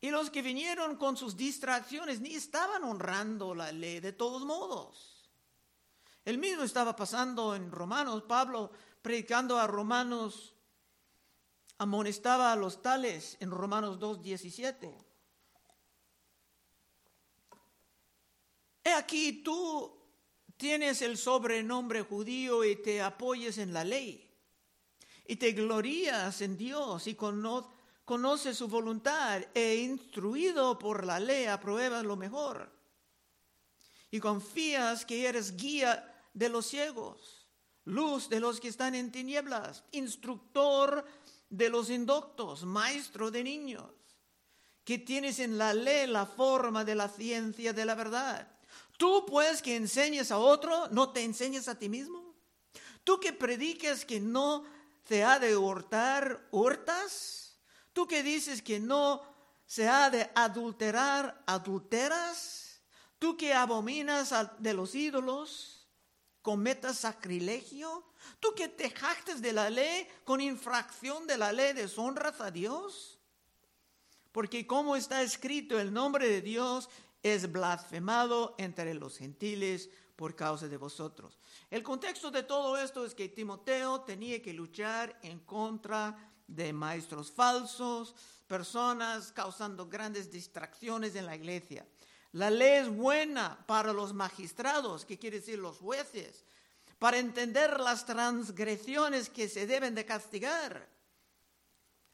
Y 0.00 0.10
los 0.10 0.30
que 0.30 0.42
vinieron 0.42 0.96
con 0.96 1.16
sus 1.16 1.36
distracciones 1.36 2.20
ni 2.20 2.34
estaban 2.34 2.84
honrando 2.84 3.54
la 3.54 3.72
ley 3.72 4.00
de 4.00 4.12
todos 4.12 4.44
modos. 4.44 5.30
El 6.24 6.38
mismo 6.38 6.62
estaba 6.62 6.96
pasando 6.96 7.54
en 7.54 7.70
Romanos, 7.70 8.22
Pablo 8.22 8.72
predicando 9.02 9.58
a 9.58 9.66
Romanos 9.66 10.54
amonestaba 11.78 12.52
a 12.52 12.56
los 12.56 12.82
tales 12.82 13.36
en 13.40 13.50
Romanos 13.50 14.00
2.17. 14.00 15.05
He 18.86 18.92
aquí 18.92 19.42
tú 19.42 19.92
tienes 20.56 21.02
el 21.02 21.18
sobrenombre 21.18 22.02
judío 22.02 22.62
y 22.62 22.76
te 22.76 23.02
apoyes 23.02 23.58
en 23.58 23.72
la 23.72 23.82
ley, 23.82 24.32
y 25.26 25.34
te 25.34 25.50
glorías 25.50 26.40
en 26.40 26.56
Dios 26.56 27.08
y 27.08 27.16
conoces 27.16 28.56
su 28.56 28.68
voluntad. 28.68 29.42
E 29.54 29.74
instruido 29.74 30.78
por 30.78 31.04
la 31.04 31.18
ley 31.18 31.46
apruebas 31.46 32.04
lo 32.04 32.14
mejor. 32.14 32.70
Y 34.12 34.20
confías 34.20 35.04
que 35.04 35.26
eres 35.26 35.56
guía 35.56 36.24
de 36.32 36.48
los 36.48 36.66
ciegos, 36.66 37.48
luz 37.86 38.28
de 38.28 38.38
los 38.38 38.60
que 38.60 38.68
están 38.68 38.94
en 38.94 39.10
tinieblas, 39.10 39.82
instructor 39.90 41.04
de 41.50 41.70
los 41.70 41.90
indoctos, 41.90 42.64
maestro 42.64 43.32
de 43.32 43.42
niños, 43.42 43.90
que 44.84 44.98
tienes 44.98 45.40
en 45.40 45.58
la 45.58 45.74
ley 45.74 46.06
la 46.06 46.24
forma 46.24 46.84
de 46.84 46.94
la 46.94 47.08
ciencia 47.08 47.72
de 47.72 47.84
la 47.84 47.96
verdad. 47.96 48.52
Tú 48.96 49.26
pues 49.26 49.60
que 49.60 49.76
enseñes 49.76 50.30
a 50.30 50.38
otro, 50.38 50.88
¿no 50.88 51.10
te 51.10 51.22
enseñas 51.22 51.68
a 51.68 51.78
ti 51.78 51.88
mismo? 51.88 52.34
Tú 53.04 53.20
que 53.20 53.32
prediques 53.32 54.04
que 54.04 54.20
no 54.20 54.64
se 55.06 55.22
ha 55.22 55.38
de 55.38 55.56
hurtar, 55.56 56.46
hurtas. 56.50 57.56
Tú 57.92 58.06
que 58.06 58.22
dices 58.22 58.62
que 58.62 58.80
no 58.80 59.22
se 59.66 59.88
ha 59.88 60.10
de 60.10 60.30
adulterar, 60.34 61.42
adulteras. 61.46 62.80
Tú 63.18 63.36
que 63.36 63.54
abominas 63.54 64.34
de 64.58 64.74
los 64.74 64.94
ídolos, 64.94 65.86
cometas 66.42 66.98
sacrilegio. 66.98 68.04
Tú 68.40 68.54
que 68.54 68.68
te 68.68 68.90
jactes 68.90 69.40
de 69.40 69.52
la 69.52 69.70
ley, 69.70 70.08
con 70.24 70.40
infracción 70.40 71.26
de 71.26 71.38
la 71.38 71.52
ley 71.52 71.72
deshonras 71.74 72.40
a 72.40 72.50
Dios. 72.50 73.18
Porque 74.32 74.66
como 74.66 74.96
está 74.96 75.22
escrito, 75.22 75.78
el 75.78 75.92
nombre 75.92 76.28
de 76.28 76.42
Dios 76.42 76.90
es 77.34 77.50
blasfemado 77.50 78.54
entre 78.58 78.94
los 78.94 79.18
gentiles 79.18 79.90
por 80.14 80.36
causa 80.36 80.68
de 80.68 80.76
vosotros. 80.76 81.38
El 81.70 81.82
contexto 81.82 82.30
de 82.30 82.42
todo 82.42 82.76
esto 82.78 83.04
es 83.04 83.14
que 83.14 83.28
Timoteo 83.28 84.02
tenía 84.02 84.40
que 84.40 84.52
luchar 84.52 85.18
en 85.22 85.40
contra 85.40 86.32
de 86.46 86.72
maestros 86.72 87.32
falsos, 87.32 88.14
personas 88.46 89.32
causando 89.32 89.88
grandes 89.88 90.30
distracciones 90.30 91.16
en 91.16 91.26
la 91.26 91.34
iglesia. 91.34 91.86
La 92.32 92.50
ley 92.50 92.84
es 92.84 92.88
buena 92.88 93.58
para 93.66 93.92
los 93.92 94.12
magistrados, 94.12 95.04
que 95.04 95.18
quiere 95.18 95.40
decir 95.40 95.58
los 95.58 95.78
jueces, 95.78 96.44
para 96.98 97.18
entender 97.18 97.80
las 97.80 98.06
transgresiones 98.06 99.28
que 99.28 99.48
se 99.48 99.66
deben 99.66 99.94
de 99.94 100.04
castigar. 100.04 100.88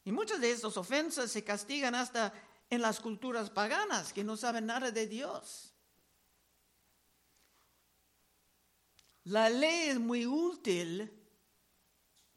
Y 0.04 0.12
muchas 0.12 0.40
de 0.40 0.50
estas 0.50 0.76
ofensas 0.76 1.30
se 1.30 1.44
castigan 1.44 1.94
hasta 1.94 2.32
en 2.72 2.80
las 2.80 3.00
culturas 3.00 3.50
paganas 3.50 4.14
que 4.14 4.24
no 4.24 4.34
saben 4.34 4.64
nada 4.64 4.90
de 4.90 5.06
Dios. 5.06 5.74
La 9.24 9.50
ley 9.50 9.90
es 9.90 10.00
muy 10.00 10.24
útil 10.24 11.12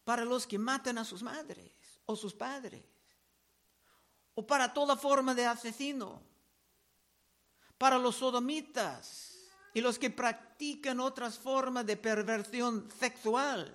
para 0.03 0.25
los 0.25 0.45
que 0.45 0.59
matan 0.59 0.97
a 0.97 1.05
sus 1.05 1.23
madres 1.23 1.71
o 2.05 2.17
sus 2.17 2.33
padres, 2.33 2.83
o 4.33 4.45
para 4.45 4.73
toda 4.73 4.97
forma 4.97 5.33
de 5.33 5.45
asesino, 5.45 6.21
para 7.77 7.97
los 7.97 8.17
sodomitas 8.17 9.37
y 9.73 9.79
los 9.79 9.97
que 9.97 10.09
practican 10.09 10.99
otras 10.99 11.39
formas 11.39 11.85
de 11.85 11.95
perversión 11.95 12.91
sexual, 12.99 13.73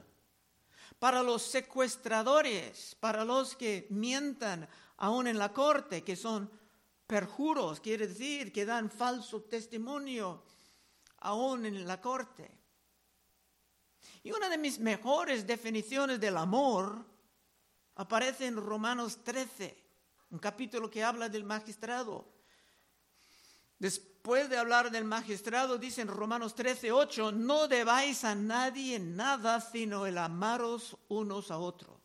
para 1.00 1.24
los 1.24 1.42
secuestradores, 1.42 2.94
para 3.00 3.24
los 3.24 3.56
que 3.56 3.88
mientan 3.90 4.68
aún 4.98 5.26
en 5.26 5.38
la 5.38 5.52
corte, 5.52 6.04
que 6.04 6.14
son 6.14 6.48
perjuros, 7.08 7.80
quiere 7.80 8.06
decir 8.06 8.52
que 8.52 8.64
dan 8.64 8.88
falso 8.88 9.42
testimonio 9.42 10.44
aún 11.18 11.66
en 11.66 11.84
la 11.84 12.00
corte 12.00 12.60
y 14.22 14.32
una 14.32 14.48
de 14.48 14.58
mis 14.58 14.78
mejores 14.78 15.46
definiciones 15.46 16.20
del 16.20 16.36
amor 16.36 17.04
aparece 17.96 18.46
en 18.46 18.56
Romanos 18.56 19.24
13, 19.24 19.76
un 20.30 20.38
capítulo 20.38 20.90
que 20.90 21.02
habla 21.02 21.28
del 21.28 21.44
magistrado. 21.44 22.39
Después 23.80 24.50
de 24.50 24.58
hablar 24.58 24.90
del 24.90 25.04
magistrado, 25.04 25.78
dice 25.78 26.02
en 26.02 26.08
Romanos 26.08 26.54
13, 26.54 26.92
8, 26.92 27.32
no 27.32 27.66
debáis 27.66 28.24
a 28.24 28.34
nadie 28.34 28.98
nada 28.98 29.58
sino 29.62 30.04
el 30.04 30.18
amaros 30.18 30.98
unos 31.08 31.50
a 31.50 31.56
otros. 31.56 31.96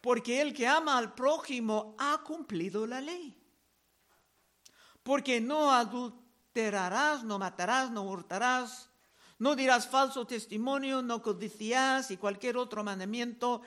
Porque 0.00 0.42
el 0.42 0.52
que 0.52 0.66
ama 0.66 0.98
al 0.98 1.14
prójimo 1.14 1.94
ha 1.98 2.18
cumplido 2.24 2.84
la 2.84 3.00
ley. 3.00 3.40
Porque 5.04 5.40
no 5.40 5.70
adulterarás, 5.70 7.22
no 7.22 7.38
matarás, 7.38 7.92
no 7.92 8.02
hurtarás, 8.02 8.90
no 9.38 9.54
dirás 9.54 9.86
falso 9.86 10.26
testimonio, 10.26 11.00
no 11.00 11.22
codiciarás 11.22 12.10
y 12.10 12.16
cualquier 12.16 12.56
otro 12.56 12.82
mandamiento. 12.82 13.62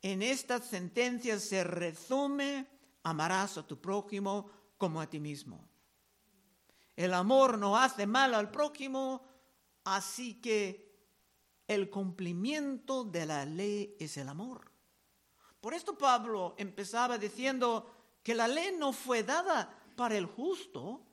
En 0.00 0.22
estas 0.22 0.64
sentencias 0.64 1.42
se 1.42 1.62
resume, 1.62 2.66
amarás 3.02 3.58
a 3.58 3.66
tu 3.66 3.78
prójimo 3.78 4.50
como 4.78 4.98
a 5.02 5.06
ti 5.06 5.20
mismo. 5.20 5.68
El 6.96 7.14
amor 7.14 7.58
no 7.58 7.76
hace 7.76 8.06
mal 8.06 8.34
al 8.34 8.50
prójimo, 8.50 9.22
así 9.84 10.40
que 10.40 10.90
el 11.66 11.88
cumplimiento 11.88 13.04
de 13.04 13.26
la 13.26 13.44
ley 13.44 13.96
es 13.98 14.16
el 14.16 14.28
amor. 14.28 14.70
Por 15.60 15.74
esto 15.74 15.96
Pablo 15.96 16.54
empezaba 16.58 17.18
diciendo 17.18 18.18
que 18.22 18.34
la 18.34 18.48
ley 18.48 18.74
no 18.78 18.92
fue 18.92 19.22
dada 19.22 19.72
para 19.96 20.16
el 20.16 20.26
justo. 20.26 21.06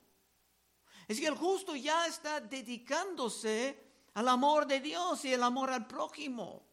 Es 1.06 1.20
que 1.20 1.26
el 1.26 1.36
justo 1.36 1.76
ya 1.76 2.06
está 2.06 2.40
dedicándose 2.40 3.78
al 4.14 4.28
amor 4.28 4.66
de 4.66 4.80
Dios 4.80 5.24
y 5.24 5.32
el 5.32 5.42
amor 5.42 5.70
al 5.70 5.86
prójimo. 5.86 6.66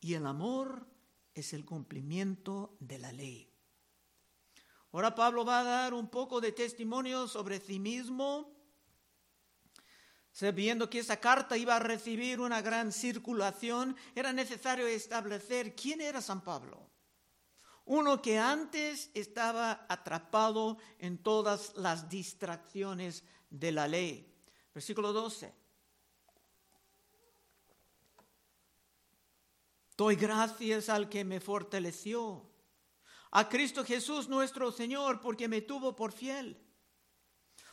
Y 0.00 0.14
el 0.14 0.26
amor 0.26 0.86
es 1.34 1.52
el 1.52 1.64
cumplimiento 1.64 2.76
de 2.80 2.98
la 2.98 3.12
ley. 3.12 3.47
Ahora 4.92 5.14
Pablo 5.14 5.44
va 5.44 5.60
a 5.60 5.64
dar 5.64 5.94
un 5.94 6.08
poco 6.08 6.40
de 6.40 6.52
testimonio 6.52 7.28
sobre 7.28 7.60
sí 7.60 7.78
mismo, 7.78 8.56
sabiendo 10.32 10.88
que 10.88 11.00
esa 11.00 11.18
carta 11.18 11.56
iba 11.56 11.76
a 11.76 11.80
recibir 11.80 12.40
una 12.40 12.62
gran 12.62 12.92
circulación, 12.92 13.96
era 14.14 14.32
necesario 14.32 14.86
establecer 14.86 15.74
quién 15.74 16.00
era 16.00 16.22
San 16.22 16.42
Pablo. 16.42 16.88
Uno 17.84 18.20
que 18.20 18.38
antes 18.38 19.10
estaba 19.14 19.86
atrapado 19.88 20.78
en 20.98 21.18
todas 21.18 21.74
las 21.76 22.08
distracciones 22.08 23.24
de 23.50 23.72
la 23.72 23.88
ley. 23.88 24.32
Versículo 24.74 25.12
12. 25.12 25.54
Doy 29.96 30.14
gracias 30.14 30.88
al 30.88 31.08
que 31.08 31.24
me 31.24 31.40
fortaleció, 31.40 32.47
a 33.30 33.48
Cristo 33.48 33.84
Jesús 33.84 34.28
nuestro 34.28 34.72
Señor, 34.72 35.20
porque 35.20 35.48
me 35.48 35.62
tuvo 35.62 35.94
por 35.94 36.12
fiel, 36.12 36.60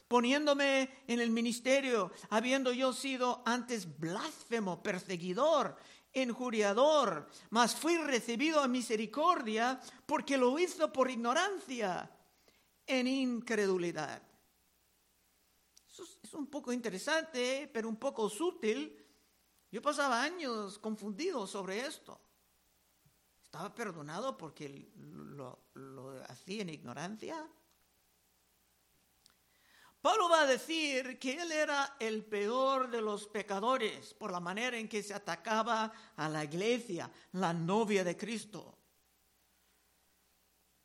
poniéndome 0.07 1.03
en 1.07 1.19
el 1.19 1.29
ministerio, 1.29 2.11
habiendo 2.29 2.71
yo 2.71 2.93
sido 2.93 3.41
antes 3.45 3.99
blasfemo, 3.99 4.81
perseguidor, 4.83 5.77
injuriador, 6.13 7.29
mas 7.49 7.75
fui 7.75 7.97
recibido 7.97 8.61
a 8.61 8.67
misericordia 8.67 9.79
porque 10.05 10.37
lo 10.37 10.57
hizo 10.57 10.91
por 10.91 11.09
ignorancia, 11.09 12.09
en 12.87 13.07
incredulidad. 13.07 14.21
Eso 15.89 16.03
es 16.21 16.33
un 16.33 16.47
poco 16.47 16.71
interesante, 16.71 17.69
pero 17.73 17.89
un 17.89 17.95
poco 17.97 18.29
sutil 18.29 19.01
yo 19.71 19.81
pasaba 19.81 20.21
años 20.21 20.79
confundido 20.79 21.47
sobre 21.47 21.85
esto. 21.85 22.19
¿Estaba 23.55 23.73
perdonado 23.73 24.37
porque 24.37 24.91
lo, 24.97 26.21
hacía 26.27 26.63
en 26.63 26.71
ignorancia? 26.71 27.47
Pablo 30.01 30.27
va 30.27 30.41
a 30.41 30.45
decir 30.45 31.17
que 31.17 31.41
él 31.41 31.53
era 31.53 31.95
el 32.01 32.25
peor 32.25 32.91
de 32.91 32.99
los 32.99 33.27
pecadores 33.27 34.13
por 34.13 34.29
la 34.29 34.41
manera 34.41 34.77
en 34.77 34.89
que 34.89 35.01
se 35.01 35.13
atacaba 35.13 35.89
a 36.17 36.27
la 36.27 36.43
iglesia, 36.43 37.09
la 37.31 37.53
novia 37.53 38.03
de 38.03 38.17
Cristo. 38.17 38.77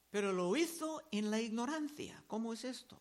Pero 0.09 0.33
lo 0.33 0.55
hizo 0.55 1.03
en 1.11 1.29
la 1.29 1.41
ignorancia. 1.41 2.23
¿Cómo 2.29 2.53
es 2.53 2.63
esto? 2.63 3.01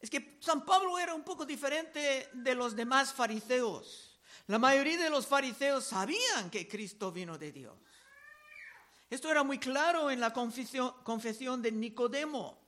Es 0.00 0.10
que 0.10 0.38
San 0.40 0.64
Pablo 0.64 0.98
era 0.98 1.14
un 1.14 1.22
poco 1.22 1.46
diferente 1.46 2.28
de 2.32 2.54
los 2.56 2.74
demás 2.74 3.12
fariseos. 3.12 4.18
La 4.48 4.58
mayoría 4.58 4.98
de 4.98 5.10
los 5.10 5.28
fariseos 5.28 5.84
sabían 5.84 6.50
que 6.50 6.66
Cristo 6.66 7.12
vino 7.12 7.38
de 7.38 7.52
Dios. 7.52 7.78
Esto 9.12 9.30
era 9.30 9.42
muy 9.42 9.58
claro 9.58 10.10
en 10.10 10.20
la 10.20 10.32
confesión, 10.32 11.60
de 11.60 11.70
Nicodemo. 11.70 12.58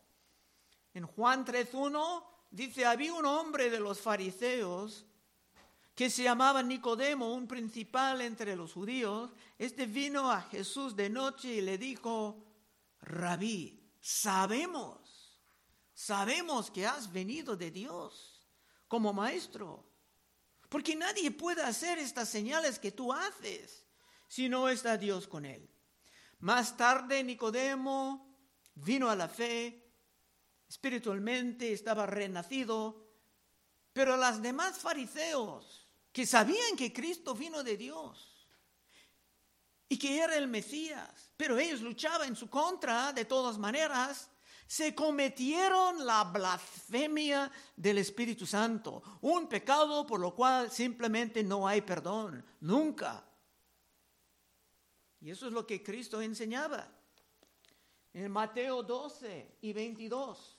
En 0.92 1.06
Juan 1.06 1.42
3.1 1.42 2.22
dice, 2.50 2.84
había 2.84 3.14
un 3.14 3.24
hombre 3.24 3.70
de 3.70 3.80
los 3.80 3.98
fariseos 3.98 5.06
que 5.94 6.10
se 6.10 6.24
llamaba 6.24 6.62
Nicodemo, 6.62 7.32
un 7.32 7.48
principal 7.48 8.20
entre 8.20 8.56
los 8.56 8.74
judíos. 8.74 9.32
Este 9.58 9.86
vino 9.86 10.30
a 10.30 10.42
Jesús 10.42 10.94
de 10.94 11.08
noche 11.08 11.48
y 11.48 11.60
le 11.62 11.78
dijo, 11.78 12.44
rabí, 13.00 13.80
sabemos, 14.02 15.40
sabemos 15.94 16.70
que 16.70 16.86
has 16.86 17.10
venido 17.10 17.56
de 17.56 17.70
Dios 17.70 18.46
como 18.86 19.14
maestro 19.14 19.82
porque 20.68 20.94
nadie 20.94 21.30
puede 21.30 21.62
hacer 21.62 21.98
estas 21.98 22.28
señales 22.28 22.78
que 22.78 22.92
tú 22.92 23.14
haces 23.14 23.86
si 24.28 24.50
no 24.50 24.68
está 24.68 24.98
Dios 24.98 25.26
con 25.26 25.46
él. 25.46 25.70
Más 26.44 26.76
tarde 26.76 27.24
Nicodemo 27.24 28.36
vino 28.74 29.08
a 29.08 29.16
la 29.16 29.28
fe, 29.28 29.82
espiritualmente 30.68 31.72
estaba 31.72 32.04
renacido, 32.04 33.08
pero 33.94 34.14
los 34.18 34.42
demás 34.42 34.76
fariseos 34.76 35.88
que 36.12 36.26
sabían 36.26 36.76
que 36.76 36.92
Cristo 36.92 37.34
vino 37.34 37.62
de 37.62 37.78
Dios 37.78 38.46
y 39.88 39.96
que 39.96 40.18
era 40.18 40.36
el 40.36 40.46
Mesías, 40.46 41.32
pero 41.34 41.56
ellos 41.56 41.80
luchaban 41.80 42.28
en 42.28 42.36
su 42.36 42.50
contra 42.50 43.14
de 43.14 43.24
todas 43.24 43.56
maneras, 43.56 44.28
se 44.66 44.94
cometieron 44.94 46.04
la 46.04 46.24
blasfemia 46.24 47.50
del 47.74 47.96
Espíritu 47.96 48.44
Santo, 48.44 49.02
un 49.22 49.48
pecado 49.48 50.06
por 50.06 50.20
lo 50.20 50.34
cual 50.34 50.70
simplemente 50.70 51.42
no 51.42 51.66
hay 51.66 51.80
perdón, 51.80 52.44
nunca. 52.60 53.24
Y 55.24 55.30
eso 55.30 55.46
es 55.46 55.54
lo 55.54 55.66
que 55.66 55.82
Cristo 55.82 56.20
enseñaba 56.20 56.86
en 58.12 58.30
Mateo 58.30 58.82
12 58.82 59.56
y 59.62 59.72
22. 59.72 60.58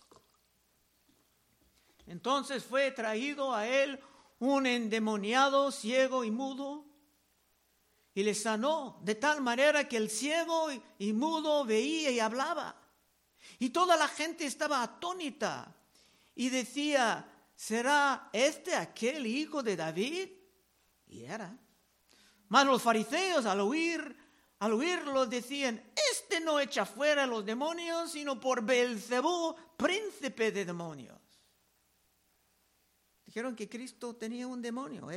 Entonces 2.07 2.63
fue 2.63 2.89
traído 2.89 3.53
a 3.53 3.67
él 3.67 3.99
un 4.39 4.65
endemoniado 4.65 5.71
ciego 5.71 6.23
y 6.23 6.31
mudo 6.31 6.83
y 8.15 8.23
le 8.23 8.33
sanó 8.33 8.99
de 9.03 9.13
tal 9.13 9.39
manera 9.39 9.87
que 9.87 9.97
el 9.97 10.09
ciego 10.09 10.69
y 10.97 11.13
mudo 11.13 11.63
veía 11.63 12.09
y 12.09 12.19
hablaba. 12.19 12.75
Y 13.59 13.69
toda 13.69 13.95
la 13.95 14.07
gente 14.07 14.47
estaba 14.47 14.81
atónita 14.81 15.75
y 16.33 16.49
decía, 16.49 17.31
¿será 17.55 18.31
este 18.33 18.73
aquel 18.73 19.27
hijo 19.27 19.61
de 19.61 19.75
David? 19.75 20.29
Y 21.05 21.21
era. 21.23 21.55
Mas 22.47 22.65
los 22.65 22.81
fariseos 22.81 23.45
al 23.45 23.59
oír, 23.61 24.24
al 24.65 24.73
oírlo 24.73 25.27
decían, 25.27 25.79
este 26.11 26.39
no 26.39 26.59
echa 26.59 26.87
fuera 26.87 27.25
a 27.25 27.27
los 27.27 27.45
demonios, 27.45 28.11
sino 28.11 28.39
por 28.39 28.63
Belcebú, 28.63 29.55
príncipe 29.77 30.51
de 30.51 30.65
demonios. 30.65 31.19
Dijeron 33.23 33.55
que 33.55 33.69
Cristo 33.69 34.15
tenía 34.15 34.47
un 34.47 34.63
demonio, 34.63 35.07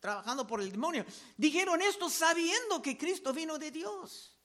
trabajando 0.00 0.46
por 0.46 0.62
el 0.62 0.72
demonio. 0.72 1.04
Dijeron 1.36 1.82
esto 1.82 2.08
sabiendo 2.08 2.80
que 2.80 2.96
Cristo 2.96 3.34
vino 3.34 3.58
de 3.58 3.70
Dios. 3.70 4.38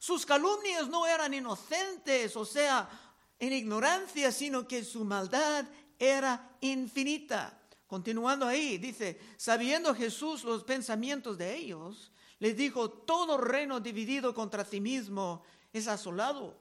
Sus 0.00 0.26
calumnias 0.26 0.88
no 0.88 1.06
eran 1.06 1.32
inocentes, 1.32 2.34
o 2.34 2.44
sea, 2.44 2.90
en 3.38 3.52
ignorancia, 3.52 4.32
sino 4.32 4.66
que 4.66 4.84
su 4.84 5.04
maldad 5.04 5.64
era 5.96 6.56
infinita. 6.60 7.56
Continuando 7.86 8.46
ahí, 8.46 8.78
dice, 8.78 9.20
sabiendo 9.36 9.94
Jesús 9.94 10.42
los 10.42 10.64
pensamientos 10.64 11.38
de 11.38 11.54
ellos, 11.54 12.10
les 12.38 12.56
dijo, 12.56 12.90
todo 12.90 13.38
reino 13.38 13.80
dividido 13.80 14.34
contra 14.34 14.64
sí 14.64 14.80
mismo 14.80 15.42
es 15.72 15.88
asolado. 15.88 16.56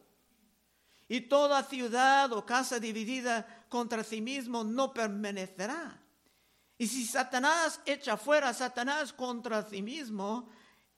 Y 1.08 1.22
toda 1.22 1.64
ciudad 1.64 2.32
o 2.34 2.46
casa 2.46 2.80
dividida 2.80 3.66
contra 3.70 4.04
sí 4.04 4.22
mismo 4.22 4.64
no 4.64 4.94
permanecerá. 4.94 6.02
Y 6.78 6.88
si 6.88 7.06
Satanás 7.06 7.80
echa 7.86 8.18
fuera 8.18 8.50
a 8.50 8.54
Satanás 8.54 9.14
contra 9.14 9.64
sí 9.64 9.82
mismo, 9.82 10.50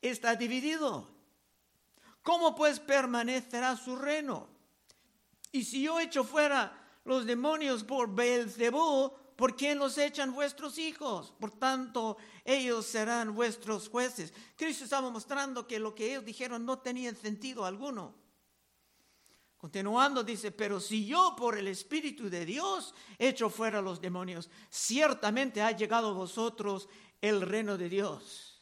está 0.02 0.36
dividido. 0.36 1.10
¿Cómo 2.24 2.56
pues 2.56 2.80
permanecerá 2.80 3.76
su 3.76 3.96
reino? 3.96 4.48
Y 5.52 5.64
si 5.64 5.84
yo 5.84 6.00
echo 6.00 6.24
fuera 6.24 6.72
los 7.04 7.26
demonios 7.26 7.84
por 7.84 8.14
Beelzebú, 8.14 9.14
¿por 9.38 9.56
quién 9.56 9.78
los 9.78 9.98
echan 9.98 10.34
vuestros 10.34 10.78
hijos? 10.78 11.34
Por 11.40 11.52
tanto, 11.52 12.18
ellos 12.44 12.86
serán 12.86 13.34
vuestros 13.34 13.88
jueces. 13.88 14.34
Cristo 14.58 14.84
estaba 14.84 15.10
mostrando 15.10 15.66
que 15.66 15.80
lo 15.80 15.96
que 15.96 16.10
ellos 16.12 16.26
dijeron 16.26 16.66
no 16.66 16.80
tenía 16.80 17.16
sentido 17.16 17.64
alguno. 17.64 18.16
Continuando 19.58 20.24
dice, 20.24 20.52
pero 20.52 20.80
si 20.80 21.06
yo 21.06 21.36
por 21.38 21.58
el 21.58 21.68
Espíritu 21.68 22.30
de 22.30 22.46
Dios 22.46 22.94
echo 23.18 23.50
fuera 23.50 23.82
los 23.82 24.02
demonios, 24.02 24.50
ciertamente 24.70 25.62
ha 25.62 25.72
llegado 25.72 26.10
a 26.10 26.14
vosotros 26.14 26.90
el 27.22 27.42
reino 27.42 27.78
de 27.78 27.90
Dios. 27.90 28.62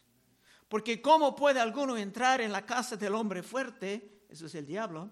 Porque 0.67 1.01
¿cómo 1.01 1.35
puede 1.35 1.59
alguno 1.59 1.97
entrar 1.97 2.41
en 2.41 2.51
la 2.51 2.65
casa 2.65 2.97
del 2.97 3.15
hombre 3.15 3.43
fuerte, 3.43 4.23
eso 4.29 4.45
es 4.45 4.55
el 4.55 4.65
diablo, 4.65 5.11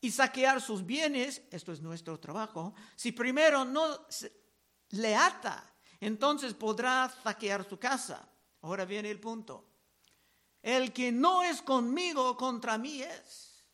y 0.00 0.10
saquear 0.10 0.60
sus 0.60 0.86
bienes, 0.86 1.42
esto 1.50 1.72
es 1.72 1.80
nuestro 1.80 2.20
trabajo, 2.20 2.74
si 2.94 3.12
primero 3.12 3.64
no 3.64 4.06
le 4.90 5.14
ata, 5.14 5.64
entonces 6.00 6.54
podrá 6.54 7.12
saquear 7.22 7.68
su 7.68 7.78
casa. 7.78 8.28
Ahora 8.62 8.84
viene 8.84 9.10
el 9.10 9.20
punto. 9.20 9.64
El 10.62 10.92
que 10.92 11.12
no 11.12 11.42
es 11.42 11.62
conmigo, 11.62 12.36
contra 12.36 12.78
mí 12.78 13.02
es. 13.02 13.64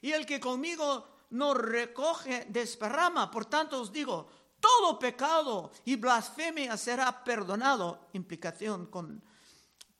Y 0.00 0.12
el 0.12 0.26
que 0.26 0.40
conmigo 0.40 1.06
no 1.30 1.54
recoge, 1.54 2.46
desparrama. 2.48 3.30
Por 3.30 3.46
tanto 3.46 3.80
os 3.80 3.92
digo, 3.92 4.28
todo 4.58 4.98
pecado 4.98 5.70
y 5.84 5.96
blasfemia 5.96 6.76
será 6.76 7.22
perdonado. 7.22 8.08
Implicación 8.12 8.86
con 8.86 9.22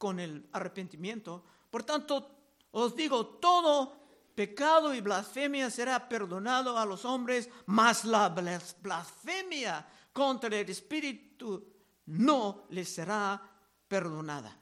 con 0.02 0.18
el 0.18 0.48
arrepentimiento. 0.50 1.44
Por 1.70 1.85
tanto, 1.85 2.28
os 2.72 2.96
digo, 2.96 3.24
todo 3.38 3.94
pecado 4.35 4.92
y 4.92 5.00
blasfemia 5.00 5.70
será 5.70 6.08
perdonado 6.08 6.76
a 6.76 6.85
los 6.85 7.04
hombres, 7.04 7.48
mas 7.66 8.04
la 8.04 8.28
blasfemia 8.28 9.87
contra 10.12 10.57
el 10.57 10.68
Espíritu 10.68 11.72
no 12.07 12.66
les 12.70 12.88
será 12.94 13.40
perdonada. 13.88 14.59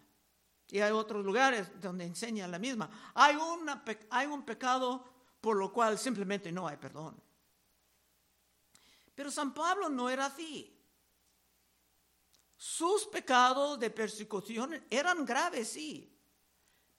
Y 0.69 0.81
hay 0.81 0.93
otros 0.93 1.25
lugares 1.25 1.81
donde 1.81 2.05
enseña 2.05 2.47
la 2.47 2.59
misma. 2.59 3.13
Hay, 3.15 3.37
una, 3.37 3.85
hay 4.11 4.27
un 4.27 4.45
pecado 4.45 5.05
por 5.41 5.57
lo 5.57 5.73
cual 5.73 5.99
simplemente 5.99 6.53
no 6.53 6.69
hay 6.69 6.77
perdón. 6.77 7.21
Pero 9.15 9.31
San 9.31 9.53
Pablo 9.53 9.89
no 9.89 10.09
era 10.09 10.27
así. 10.27 10.77
Sus 12.57 13.07
pecados 13.07 13.81
de 13.81 13.91
persecución 13.91 14.85
eran 14.91 15.25
graves, 15.25 15.69
sí, 15.71 16.15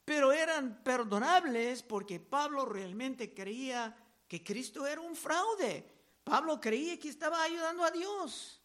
pero 0.03 0.31
eran 0.31 0.83
perdonables 0.83 1.83
porque 1.83 2.19
Pablo 2.19 2.65
realmente 2.65 3.33
creía 3.33 3.95
que 4.27 4.43
Cristo 4.43 4.87
era 4.87 5.01
un 5.01 5.15
fraude. 5.15 6.00
Pablo 6.23 6.59
creía 6.59 6.99
que 6.99 7.09
estaba 7.09 7.43
ayudando 7.43 7.83
a 7.83 7.91
Dios. 7.91 8.61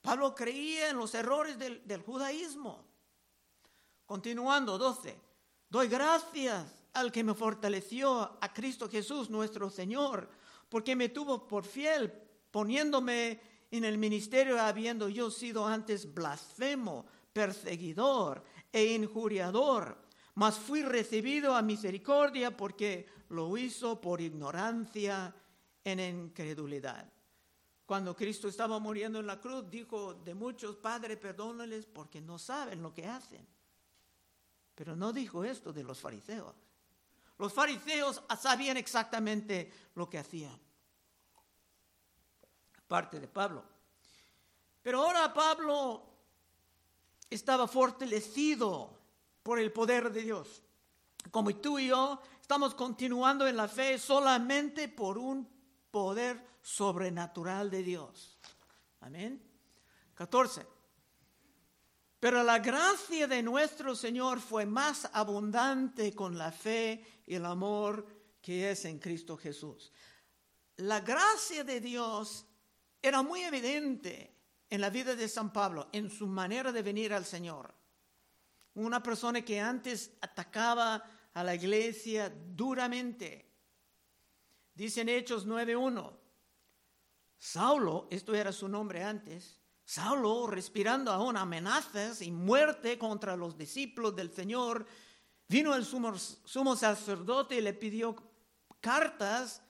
Pablo 0.00 0.34
creía 0.34 0.90
en 0.90 0.96
los 0.96 1.14
errores 1.14 1.58
del, 1.58 2.02
judaísmo. 2.02 2.84
Continuando, 4.06 4.78
12. 4.78 5.20
Doy 5.68 5.88
gracias 5.88 6.66
al 6.94 7.12
que 7.12 7.24
me 7.24 7.34
fortaleció, 7.34 8.38
a 8.40 8.52
Cristo 8.52 8.88
Jesús 8.88 9.28
nuestro 9.28 9.70
Señor, 9.70 10.30
porque 10.68 10.96
me 10.96 11.08
tuvo 11.10 11.46
por 11.46 11.64
fiel, 11.64 12.12
poniéndome 12.50 13.40
en 13.70 13.84
el 13.84 13.98
ministerio 13.98 14.60
habiendo 14.60 15.08
yo 15.08 15.30
sido 15.30 15.66
antes 15.66 16.12
blasfemo, 16.14 17.06
perseguidor 17.32 18.42
e 18.72 18.94
injuriador, 18.94 19.98
mas 20.34 20.56
fui 20.56 20.82
recibido 20.82 21.54
a 21.54 21.62
misericordia 21.62 22.56
porque 22.56 23.06
lo 23.28 23.56
hizo 23.58 24.00
por 24.00 24.20
ignorancia 24.20 25.34
en 25.88 26.00
incredulidad. 26.00 27.10
Cuando 27.86 28.14
Cristo 28.14 28.48
estaba 28.48 28.78
muriendo 28.78 29.18
en 29.18 29.26
la 29.26 29.40
cruz, 29.40 29.70
dijo 29.70 30.14
de 30.14 30.34
muchos, 30.34 30.76
Padre, 30.76 31.16
perdónales 31.16 31.86
porque 31.86 32.20
no 32.20 32.38
saben 32.38 32.82
lo 32.82 32.92
que 32.92 33.06
hacen. 33.06 33.46
Pero 34.74 34.94
no 34.94 35.12
dijo 35.12 35.42
esto 35.42 35.72
de 35.72 35.82
los 35.82 35.98
fariseos. 35.98 36.54
Los 37.38 37.52
fariseos 37.52 38.22
sabían 38.38 38.76
exactamente 38.76 39.72
lo 39.94 40.08
que 40.08 40.18
hacían 40.18 40.58
parte 42.88 43.20
de 43.20 43.28
Pablo. 43.28 43.62
Pero 44.82 45.02
ahora 45.02 45.32
Pablo 45.32 46.02
estaba 47.28 47.68
fortalecido 47.68 48.98
por 49.42 49.60
el 49.60 49.70
poder 49.70 50.10
de 50.10 50.22
Dios. 50.22 50.62
Como 51.30 51.54
tú 51.56 51.78
y 51.78 51.88
yo 51.88 52.20
estamos 52.40 52.74
continuando 52.74 53.46
en 53.46 53.56
la 53.56 53.68
fe 53.68 53.98
solamente 53.98 54.88
por 54.88 55.18
un 55.18 55.46
poder 55.90 56.44
sobrenatural 56.62 57.70
de 57.70 57.82
Dios. 57.82 58.38
Amén. 59.00 59.42
14. 60.14 60.66
Pero 62.20 62.42
la 62.42 62.58
gracia 62.58 63.28
de 63.28 63.42
nuestro 63.42 63.94
Señor 63.94 64.40
fue 64.40 64.66
más 64.66 65.08
abundante 65.12 66.14
con 66.14 66.36
la 66.36 66.50
fe 66.50 67.22
y 67.26 67.36
el 67.36 67.46
amor 67.46 68.06
que 68.42 68.70
es 68.70 68.84
en 68.84 68.98
Cristo 68.98 69.36
Jesús. 69.36 69.92
La 70.76 71.00
gracia 71.00 71.62
de 71.62 71.80
Dios 71.80 72.46
era 73.00 73.22
muy 73.22 73.42
evidente 73.42 74.34
en 74.70 74.80
la 74.80 74.90
vida 74.90 75.14
de 75.14 75.28
San 75.28 75.52
Pablo, 75.52 75.88
en 75.92 76.10
su 76.10 76.26
manera 76.26 76.72
de 76.72 76.82
venir 76.82 77.12
al 77.12 77.24
Señor. 77.24 77.74
Una 78.74 79.02
persona 79.02 79.42
que 79.42 79.60
antes 79.60 80.12
atacaba 80.20 81.02
a 81.34 81.44
la 81.44 81.54
iglesia 81.54 82.30
duramente. 82.30 83.47
Dice 84.78 85.00
en 85.00 85.08
Hechos 85.08 85.44
9.1, 85.44 86.16
Saulo, 87.36 88.06
esto 88.12 88.32
era 88.32 88.52
su 88.52 88.68
nombre 88.68 89.02
antes, 89.02 89.58
Saulo, 89.84 90.46
respirando 90.46 91.10
aún 91.10 91.36
amenazas 91.36 92.22
y 92.22 92.30
muerte 92.30 92.96
contra 92.96 93.34
los 93.34 93.58
discípulos 93.58 94.14
del 94.14 94.32
Señor, 94.32 94.86
Vino 95.48 95.74
el 95.74 95.84
sumo, 95.84 96.16
sumo 96.16 96.76
sacerdote 96.76 97.56
y 97.56 97.60
le 97.60 97.72
pidió 97.74 98.14
cartas 98.80 99.62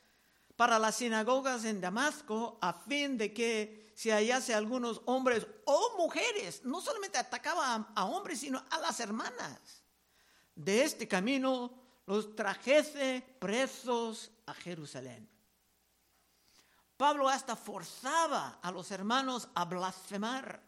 para 0.57 0.79
las 0.79 0.97
sinagogas 0.97 1.65
en 1.65 1.81
Damasco 1.81 2.59
a 2.61 2.75
fin 2.75 3.17
de 3.17 3.33
que 3.33 3.93
se 3.95 4.11
hallase 4.11 4.53
algunos 4.53 5.01
hombres 5.07 5.47
o 5.65 5.97
mujeres, 5.97 6.65
no 6.65 6.83
solamente 6.83 7.17
atacaba 7.17 7.75
a, 7.75 7.93
a 7.95 8.05
hombres, 8.05 8.41
sino 8.41 8.63
a 8.69 8.79
las 8.81 9.01
hermanas. 9.01 9.85
De 10.55 10.83
este 10.83 11.09
camino 11.09 11.88
los 12.09 12.35
trajese 12.35 13.23
presos 13.39 14.31
a 14.47 14.55
Jerusalén. 14.55 15.29
Pablo 16.97 17.29
hasta 17.29 17.55
forzaba 17.55 18.61
a 18.63 18.73
los 18.73 18.91
hermanos 18.91 19.47
a 19.55 19.67
blasfemar, 19.67 20.63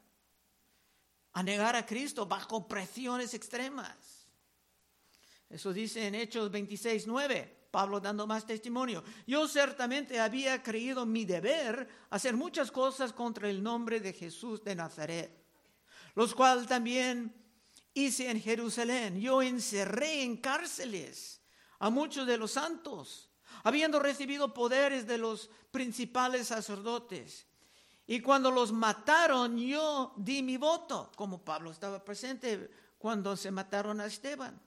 a 1.32 1.42
negar 1.42 1.76
a 1.76 1.86
Cristo 1.86 2.26
bajo 2.26 2.68
presiones 2.68 3.32
extremas. 3.32 4.28
Eso 5.48 5.72
dice 5.72 6.06
en 6.06 6.14
Hechos 6.14 6.50
26, 6.50 7.06
9. 7.06 7.68
Pablo 7.70 8.00
dando 8.00 8.26
más 8.26 8.44
testimonio. 8.44 9.02
Yo 9.26 9.48
ciertamente 9.48 10.20
había 10.20 10.62
creído 10.62 11.06
mi 11.06 11.24
deber 11.24 11.88
hacer 12.10 12.36
muchas 12.36 12.70
cosas 12.70 13.14
contra 13.14 13.48
el 13.48 13.62
nombre 13.62 13.98
de 13.98 14.12
Jesús 14.12 14.62
de 14.62 14.74
Nazaret, 14.74 15.42
los 16.14 16.34
cuales 16.34 16.66
también 16.66 17.34
hice 17.94 18.30
en 18.30 18.40
Jerusalén. 18.40 19.20
Yo 19.20 19.42
encerré 19.42 20.22
en 20.22 20.36
cárceles 20.36 21.40
a 21.78 21.90
muchos 21.90 22.26
de 22.26 22.36
los 22.36 22.52
santos, 22.52 23.30
habiendo 23.64 23.98
recibido 23.98 24.54
poderes 24.54 25.06
de 25.06 25.18
los 25.18 25.50
principales 25.70 26.48
sacerdotes. 26.48 27.46
Y 28.06 28.20
cuando 28.20 28.50
los 28.50 28.72
mataron, 28.72 29.56
yo 29.58 30.12
di 30.16 30.42
mi 30.42 30.56
voto, 30.56 31.12
como 31.16 31.44
Pablo 31.44 31.70
estaba 31.70 32.04
presente 32.04 32.70
cuando 32.98 33.36
se 33.36 33.50
mataron 33.50 34.00
a 34.00 34.06
Esteban. 34.06 34.60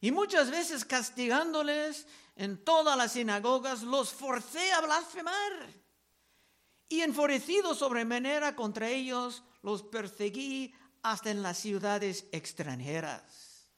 Y 0.00 0.10
muchas 0.10 0.50
veces 0.50 0.84
castigándoles 0.84 2.06
en 2.36 2.62
todas 2.64 2.96
las 2.96 3.12
sinagogas, 3.12 3.82
los 3.82 4.10
forcé 4.10 4.72
a 4.72 4.80
blasfemar. 4.82 5.52
Y 6.88 7.00
enfurecido 7.00 7.74
sobremanera 7.74 8.54
contra 8.54 8.88
ellos, 8.88 9.42
los 9.62 9.82
perseguí 9.82 10.74
hasta 11.10 11.30
en 11.30 11.40
las 11.40 11.58
ciudades 11.58 12.26
extranjeras. 12.32 13.70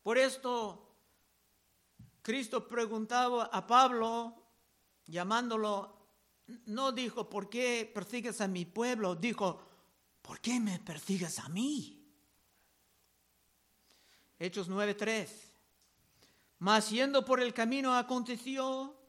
Por 0.00 0.16
esto, 0.16 0.96
Cristo 2.22 2.68
preguntaba 2.68 3.46
a 3.46 3.66
Pablo, 3.66 4.32
llamándolo, 5.06 5.96
no 6.66 6.92
dijo, 6.92 7.28
¿por 7.28 7.50
qué 7.50 7.90
persigues 7.92 8.40
a 8.40 8.46
mi 8.46 8.64
pueblo? 8.64 9.16
Dijo, 9.16 9.60
¿por 10.22 10.40
qué 10.40 10.60
me 10.60 10.78
persigues 10.78 11.40
a 11.40 11.48
mí? 11.48 12.00
Hechos 14.38 14.68
9:3. 14.68 15.28
Mas 16.60 16.90
yendo 16.90 17.24
por 17.24 17.40
el 17.40 17.52
camino 17.52 17.96
aconteció 17.96 19.01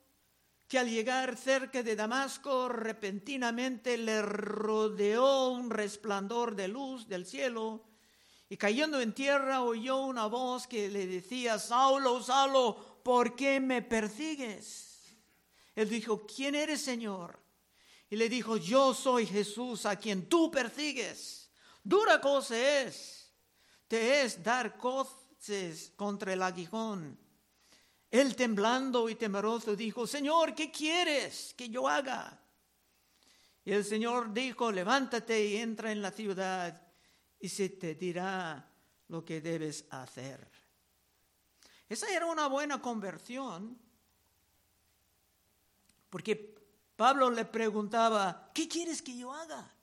que 0.67 0.79
al 0.79 0.89
llegar 0.89 1.37
cerca 1.37 1.83
de 1.83 1.95
Damasco 1.95 2.69
repentinamente 2.69 3.97
le 3.97 4.21
rodeó 4.21 5.49
un 5.49 5.69
resplandor 5.69 6.55
de 6.55 6.67
luz 6.67 7.07
del 7.07 7.25
cielo 7.25 7.83
y 8.49 8.57
cayendo 8.57 9.01
en 9.01 9.13
tierra 9.13 9.63
oyó 9.63 10.05
una 10.05 10.27
voz 10.27 10.67
que 10.67 10.89
le 10.89 11.07
decía, 11.07 11.57
Saulo, 11.57 12.21
Saulo, 12.21 13.01
¿por 13.03 13.35
qué 13.35 13.59
me 13.59 13.81
persigues? 13.81 15.15
Él 15.75 15.89
dijo, 15.89 16.25
¿quién 16.25 16.53
eres, 16.53 16.81
Señor? 16.81 17.39
Y 18.09 18.15
le 18.15 18.29
dijo, 18.29 18.57
yo 18.57 18.93
soy 18.93 19.25
Jesús 19.25 19.87
a 19.87 19.95
quien 19.95 20.29
tú 20.29 20.51
persigues. 20.51 21.49
Dura 21.83 22.21
cosa 22.21 22.55
es, 22.83 23.33
te 23.87 24.21
es 24.21 24.43
dar 24.43 24.77
coz 24.77 25.23
contra 25.95 26.33
el 26.33 26.41
aguijón. 26.41 27.19
Él 28.13 28.35
temblando 28.35 29.09
y 29.09 29.15
temeroso 29.15 29.75
dijo, 29.75 30.05
Señor, 30.05 30.53
¿qué 30.53 30.69
quieres 30.71 31.55
que 31.57 31.67
yo 31.67 31.89
haga? 31.89 32.39
Y 33.65 33.71
el 33.71 33.83
Señor 33.83 34.31
dijo, 34.31 34.71
levántate 34.71 35.43
y 35.43 35.55
entra 35.55 35.91
en 35.91 35.99
la 35.99 36.11
ciudad 36.11 36.79
y 37.39 37.49
se 37.49 37.69
te 37.69 37.95
dirá 37.95 38.69
lo 39.07 39.25
que 39.25 39.41
debes 39.41 39.85
hacer. 39.89 40.47
Esa 41.89 42.07
era 42.07 42.27
una 42.27 42.45
buena 42.45 42.79
conversión, 42.79 43.79
porque 46.11 46.55
Pablo 46.95 47.31
le 47.31 47.45
preguntaba, 47.45 48.51
¿qué 48.53 48.67
quieres 48.67 49.01
que 49.01 49.17
yo 49.17 49.33
haga? 49.33 49.73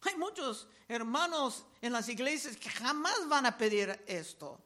Hay 0.00 0.16
muchos 0.16 0.66
hermanos 0.88 1.66
en 1.80 1.92
las 1.92 2.08
iglesias 2.08 2.56
que 2.56 2.68
jamás 2.68 3.28
van 3.28 3.46
a 3.46 3.56
pedir 3.56 4.02
esto, 4.08 4.60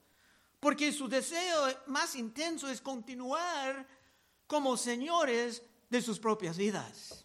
porque 0.66 0.92
su 0.92 1.06
deseo 1.06 1.72
más 1.86 2.16
intenso 2.16 2.68
es 2.68 2.80
continuar 2.80 3.86
como 4.48 4.76
señores 4.76 5.62
de 5.88 6.02
sus 6.02 6.18
propias 6.18 6.56
vidas. 6.56 7.24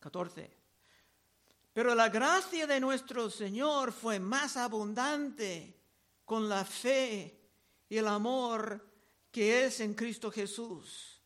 14. 0.00 0.54
Pero 1.72 1.94
la 1.94 2.10
gracia 2.10 2.66
de 2.66 2.78
nuestro 2.78 3.30
Señor 3.30 3.90
fue 3.90 4.20
más 4.20 4.58
abundante 4.58 5.80
con 6.26 6.46
la 6.46 6.62
fe 6.62 7.40
y 7.88 7.96
el 7.96 8.06
amor 8.06 8.86
que 9.30 9.64
es 9.64 9.80
en 9.80 9.94
Cristo 9.94 10.30
Jesús 10.30 11.22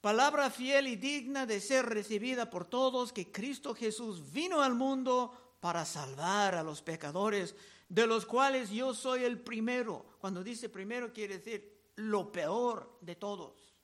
palabra 0.00 0.50
fiel 0.50 0.88
y 0.88 0.96
digna 0.96 1.46
de 1.46 1.60
ser 1.60 1.86
recibida 1.86 2.50
por 2.50 2.64
todos, 2.64 3.12
que 3.12 3.30
Cristo 3.30 3.72
Jesús 3.72 4.32
vino 4.32 4.62
al 4.62 4.74
mundo 4.74 5.56
para 5.60 5.84
salvar 5.84 6.56
a 6.56 6.62
los 6.64 6.82
pecadores, 6.82 7.54
de 7.88 8.06
los 8.06 8.26
cuales 8.26 8.70
yo 8.70 8.94
soy 8.94 9.24
el 9.24 9.40
primero. 9.40 10.16
Cuando 10.20 10.42
dice 10.42 10.68
primero 10.68 11.12
quiere 11.12 11.38
decir 11.38 11.90
lo 11.96 12.30
peor 12.30 12.98
de 13.00 13.16
todos. 13.16 13.74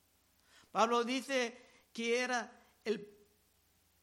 Pablo 0.71 1.05
dice 1.05 1.87
que 1.93 2.19
era 2.19 2.67
el 2.85 3.09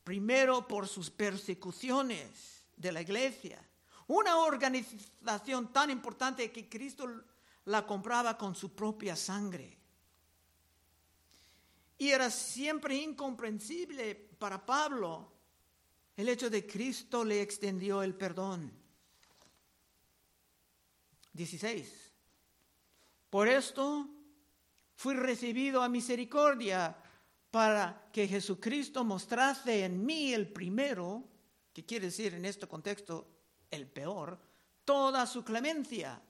primero 0.04 0.68
por 0.68 0.88
sus 0.88 1.10
persecuciones 1.10 2.66
de 2.76 2.92
la 2.92 3.02
iglesia. 3.02 3.66
Una 4.08 4.38
organización 4.38 5.72
tan 5.72 5.90
importante 5.90 6.52
que 6.52 6.68
Cristo 6.68 7.08
la 7.66 7.86
compraba 7.86 8.38
con 8.38 8.56
su 8.56 8.74
propia 8.74 9.16
sangre. 9.16 9.78
Y 11.98 12.10
era 12.10 12.32
siempre 12.32 12.96
incomprensible 12.96 14.16
para 14.16 14.66
Pablo 14.66 15.32
el 16.18 16.30
hecho 16.30 16.50
de 16.50 16.66
que 16.66 16.74
Cristo 16.74 17.24
le 17.24 17.42
extendió 17.42 18.02
el 18.02 18.16
perdón. 18.16 18.81
16. 21.34 22.14
Por 23.30 23.48
esto 23.48 24.10
fui 24.96 25.16
recibido 25.16 25.82
a 25.82 25.90
misericordia 25.90 26.96
para 27.50 28.10
que 28.12 28.28
Jesucristo 28.28 29.04
mostrase 29.04 29.84
en 29.86 30.06
mí 30.06 30.34
el 30.34 30.48
primero, 30.52 31.24
que 31.74 31.86
quiere 31.86 32.08
decir 32.08 32.34
en 32.34 32.46
este 32.46 32.68
contexto 32.68 33.28
el 33.70 33.88
peor, 33.88 34.40
toda 34.86 35.26
su 35.26 35.44
clemencia, 35.44 36.22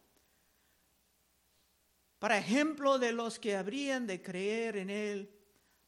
para 2.20 2.38
ejemplo 2.38 3.00
de 3.00 3.12
los 3.12 3.40
que 3.40 3.56
habrían 3.56 4.06
de 4.06 4.22
creer 4.22 4.78
en 4.78 4.90
él 4.90 5.30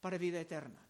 para 0.02 0.18
vida 0.18 0.40
eterna. 0.40 0.83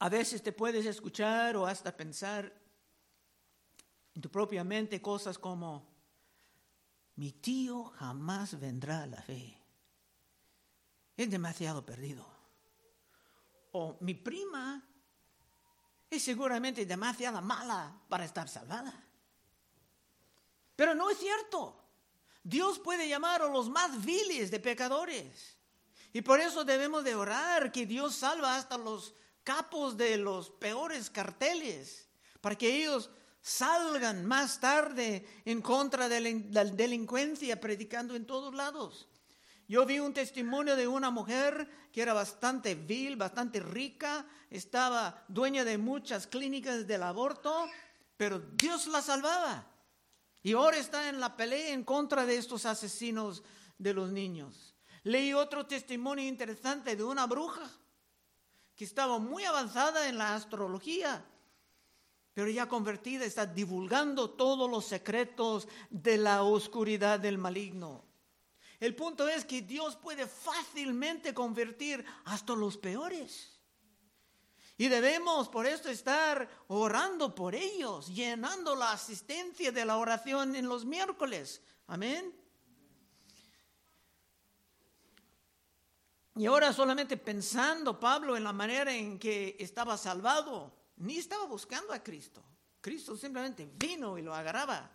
A 0.00 0.08
veces 0.08 0.42
te 0.42 0.52
puedes 0.52 0.86
escuchar 0.86 1.56
o 1.56 1.66
hasta 1.66 1.96
pensar 1.96 2.52
en 4.14 4.22
tu 4.22 4.30
propia 4.30 4.62
mente 4.64 5.02
cosas 5.02 5.38
como, 5.38 5.86
mi 7.16 7.32
tío 7.32 7.84
jamás 7.84 8.58
vendrá 8.58 9.02
a 9.02 9.06
la 9.06 9.20
fe. 9.22 9.58
Es 11.16 11.28
demasiado 11.30 11.84
perdido. 11.84 12.26
O 13.72 13.96
mi 14.00 14.14
prima 14.14 14.84
es 16.08 16.22
seguramente 16.22 16.86
demasiado 16.86 17.42
mala 17.42 18.00
para 18.08 18.24
estar 18.24 18.48
salvada. 18.48 19.04
Pero 20.76 20.94
no 20.94 21.10
es 21.10 21.18
cierto. 21.18 21.76
Dios 22.42 22.78
puede 22.78 23.08
llamar 23.08 23.42
a 23.42 23.48
los 23.48 23.68
más 23.68 24.04
viles 24.04 24.50
de 24.50 24.60
pecadores. 24.60 25.58
Y 26.12 26.22
por 26.22 26.40
eso 26.40 26.64
debemos 26.64 27.02
de 27.02 27.16
orar 27.16 27.72
que 27.72 27.84
Dios 27.84 28.14
salva 28.14 28.56
hasta 28.56 28.78
los 28.78 29.14
capos 29.48 29.96
de 29.96 30.18
los 30.18 30.50
peores 30.50 31.08
carteles, 31.08 32.06
para 32.42 32.54
que 32.54 32.82
ellos 32.82 33.08
salgan 33.40 34.26
más 34.26 34.60
tarde 34.60 35.26
en 35.46 35.62
contra 35.62 36.06
de 36.06 36.50
la 36.50 36.66
delincuencia, 36.66 37.58
predicando 37.58 38.14
en 38.14 38.26
todos 38.26 38.52
lados. 38.54 39.08
Yo 39.66 39.86
vi 39.86 40.00
un 40.00 40.12
testimonio 40.12 40.76
de 40.76 40.86
una 40.86 41.10
mujer 41.10 41.66
que 41.90 42.02
era 42.02 42.12
bastante 42.12 42.74
vil, 42.74 43.16
bastante 43.16 43.60
rica, 43.60 44.26
estaba 44.50 45.24
dueña 45.28 45.64
de 45.64 45.78
muchas 45.78 46.26
clínicas 46.26 46.86
del 46.86 47.02
aborto, 47.02 47.70
pero 48.18 48.40
Dios 48.40 48.86
la 48.86 49.00
salvaba. 49.00 49.66
Y 50.42 50.52
ahora 50.52 50.76
está 50.76 51.08
en 51.08 51.20
la 51.20 51.38
pelea 51.38 51.72
en 51.72 51.84
contra 51.84 52.26
de 52.26 52.36
estos 52.36 52.66
asesinos 52.66 53.42
de 53.78 53.94
los 53.94 54.10
niños. 54.10 54.74
Leí 55.04 55.32
otro 55.32 55.64
testimonio 55.64 56.28
interesante 56.28 56.96
de 56.96 57.04
una 57.04 57.26
bruja 57.26 57.66
que 58.78 58.84
estaba 58.84 59.18
muy 59.18 59.44
avanzada 59.44 60.08
en 60.08 60.18
la 60.18 60.36
astrología, 60.36 61.24
pero 62.32 62.48
ya 62.48 62.68
convertida 62.68 63.24
está 63.24 63.44
divulgando 63.44 64.30
todos 64.30 64.70
los 64.70 64.86
secretos 64.86 65.66
de 65.90 66.16
la 66.16 66.44
oscuridad 66.44 67.18
del 67.18 67.38
maligno. 67.38 68.04
El 68.78 68.94
punto 68.94 69.26
es 69.26 69.44
que 69.44 69.62
Dios 69.62 69.96
puede 69.96 70.28
fácilmente 70.28 71.34
convertir 71.34 72.04
hasta 72.26 72.54
los 72.54 72.78
peores. 72.78 73.58
Y 74.76 74.86
debemos 74.86 75.48
por 75.48 75.66
esto 75.66 75.90
estar 75.90 76.48
orando 76.68 77.34
por 77.34 77.56
ellos, 77.56 78.06
llenando 78.06 78.76
la 78.76 78.92
asistencia 78.92 79.72
de 79.72 79.84
la 79.84 79.96
oración 79.96 80.54
en 80.54 80.68
los 80.68 80.84
miércoles. 80.84 81.60
Amén. 81.88 82.32
Y 86.38 86.46
ahora 86.46 86.72
solamente 86.72 87.16
pensando 87.16 87.98
Pablo 87.98 88.36
en 88.36 88.44
la 88.44 88.52
manera 88.52 88.94
en 88.94 89.18
que 89.18 89.56
estaba 89.58 89.98
salvado, 89.98 90.72
ni 90.98 91.16
estaba 91.18 91.46
buscando 91.46 91.92
a 91.92 92.00
Cristo. 92.00 92.40
Cristo 92.80 93.16
simplemente 93.16 93.68
vino 93.74 94.16
y 94.16 94.22
lo 94.22 94.32
agarraba. 94.32 94.88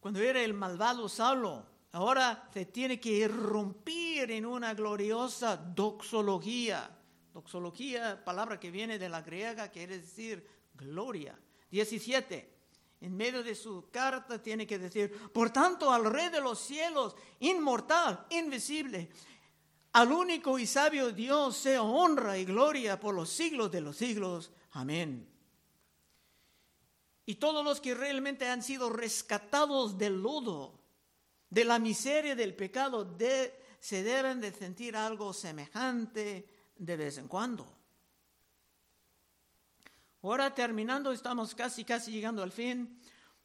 Cuando 0.00 0.20
era 0.20 0.40
el 0.40 0.54
malvado 0.54 1.06
Saulo, 1.06 1.66
ahora 1.92 2.48
se 2.54 2.64
tiene 2.64 2.98
que 2.98 3.10
irrumpir 3.10 4.30
en 4.30 4.46
una 4.46 4.72
gloriosa 4.72 5.58
doxología. 5.58 6.90
Doxología, 7.34 8.24
palabra 8.24 8.58
que 8.58 8.70
viene 8.70 8.98
de 8.98 9.10
la 9.10 9.20
griega, 9.20 9.68
quiere 9.68 9.98
decir 9.98 10.48
gloria. 10.72 11.38
17. 11.70 12.52
En 13.02 13.16
medio 13.16 13.42
de 13.42 13.56
su 13.56 13.90
carta 13.90 14.40
tiene 14.40 14.64
que 14.66 14.78
decir, 14.78 15.30
por 15.32 15.50
tanto, 15.50 15.92
al 15.92 16.04
Rey 16.04 16.28
de 16.28 16.40
los 16.40 16.60
cielos, 16.60 17.16
inmortal, 17.40 18.26
invisible, 18.30 19.10
al 19.92 20.10
único 20.10 20.58
y 20.58 20.66
sabio 20.66 21.12
Dios 21.12 21.56
sea 21.56 21.82
honra 21.82 22.38
y 22.38 22.44
gloria 22.44 22.98
por 22.98 23.14
los 23.14 23.28
siglos 23.28 23.70
de 23.70 23.82
los 23.82 23.96
siglos. 23.96 24.50
Amén. 24.72 25.28
Y 27.26 27.34
todos 27.36 27.64
los 27.64 27.80
que 27.80 27.94
realmente 27.94 28.48
han 28.48 28.62
sido 28.62 28.90
rescatados 28.90 29.98
del 29.98 30.22
lodo, 30.22 30.80
de 31.50 31.64
la 31.64 31.78
miseria 31.78 32.34
del 32.34 32.54
pecado, 32.54 33.16
se 33.80 34.02
deben 34.02 34.40
de 34.40 34.52
sentir 34.52 34.96
algo 34.96 35.32
semejante 35.32 36.48
de 36.76 36.96
vez 36.96 37.18
en 37.18 37.28
cuando. 37.28 37.66
Ahora 40.22 40.54
terminando, 40.54 41.12
estamos 41.12 41.54
casi, 41.54 41.84
casi 41.84 42.12
llegando 42.12 42.42
al 42.42 42.52
fin. 42.52 42.98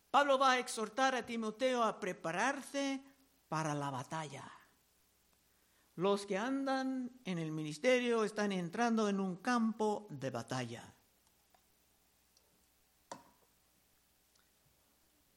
Pablo 0.09 0.39
va 0.39 0.51
a 0.51 0.59
exhortar 0.59 1.13
a 1.15 1.25
Timoteo 1.25 1.83
a 1.83 1.99
prepararse 1.99 3.01
para 3.49 3.75
la 3.75 3.89
batalla. 3.89 4.56
Los 5.97 6.27
que 6.27 6.37
andan 6.37 7.09
en 7.25 7.39
el 7.39 7.51
ministerio 7.51 8.23
están 8.23 8.51
entrando 8.51 9.09
en 9.09 9.19
un 9.19 9.37
campo 9.37 10.05
de 10.11 10.29
batalla. 10.29 10.93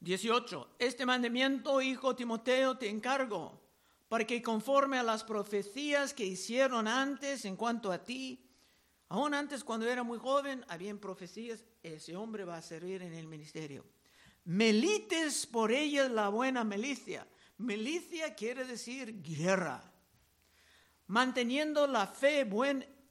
18. 0.01 0.77
Este 0.79 1.07
mandamiento, 1.07 1.81
hijo 1.81 2.15
Timoteo, 2.15 2.77
te 2.77 2.91
encargo, 2.91 3.59
para 4.07 4.27
que 4.27 4.43
conforme 4.43 4.99
a 4.99 5.03
las 5.03 5.25
profecías 5.25 6.13
que 6.13 6.27
hicieron 6.27 6.87
antes 6.87 7.47
en 7.47 7.57
cuanto 7.57 7.91
a 7.91 8.05
ti, 8.05 8.47
aún 9.09 9.33
antes 9.33 9.65
cuando 9.65 9.89
era 9.89 10.03
muy 10.03 10.19
joven, 10.19 10.67
habían 10.69 10.99
profecías, 10.99 11.65
ese 11.83 12.15
hombre 12.17 12.45
va 12.45 12.59
a 12.59 12.63
servir 12.63 13.01
en 13.01 13.15
el 13.15 13.27
ministerio. 13.27 13.87
Melites 14.45 15.47
por 15.47 15.73
ellas 15.73 16.11
la 16.11 16.29
buena 16.29 16.65
milicia. 16.65 17.27
Milicia 17.57 18.35
quiere 18.35 18.67
decir 18.67 19.23
guerra 19.23 19.91
manteniendo 21.11 21.87
la 21.89 22.07
fe 22.07 22.49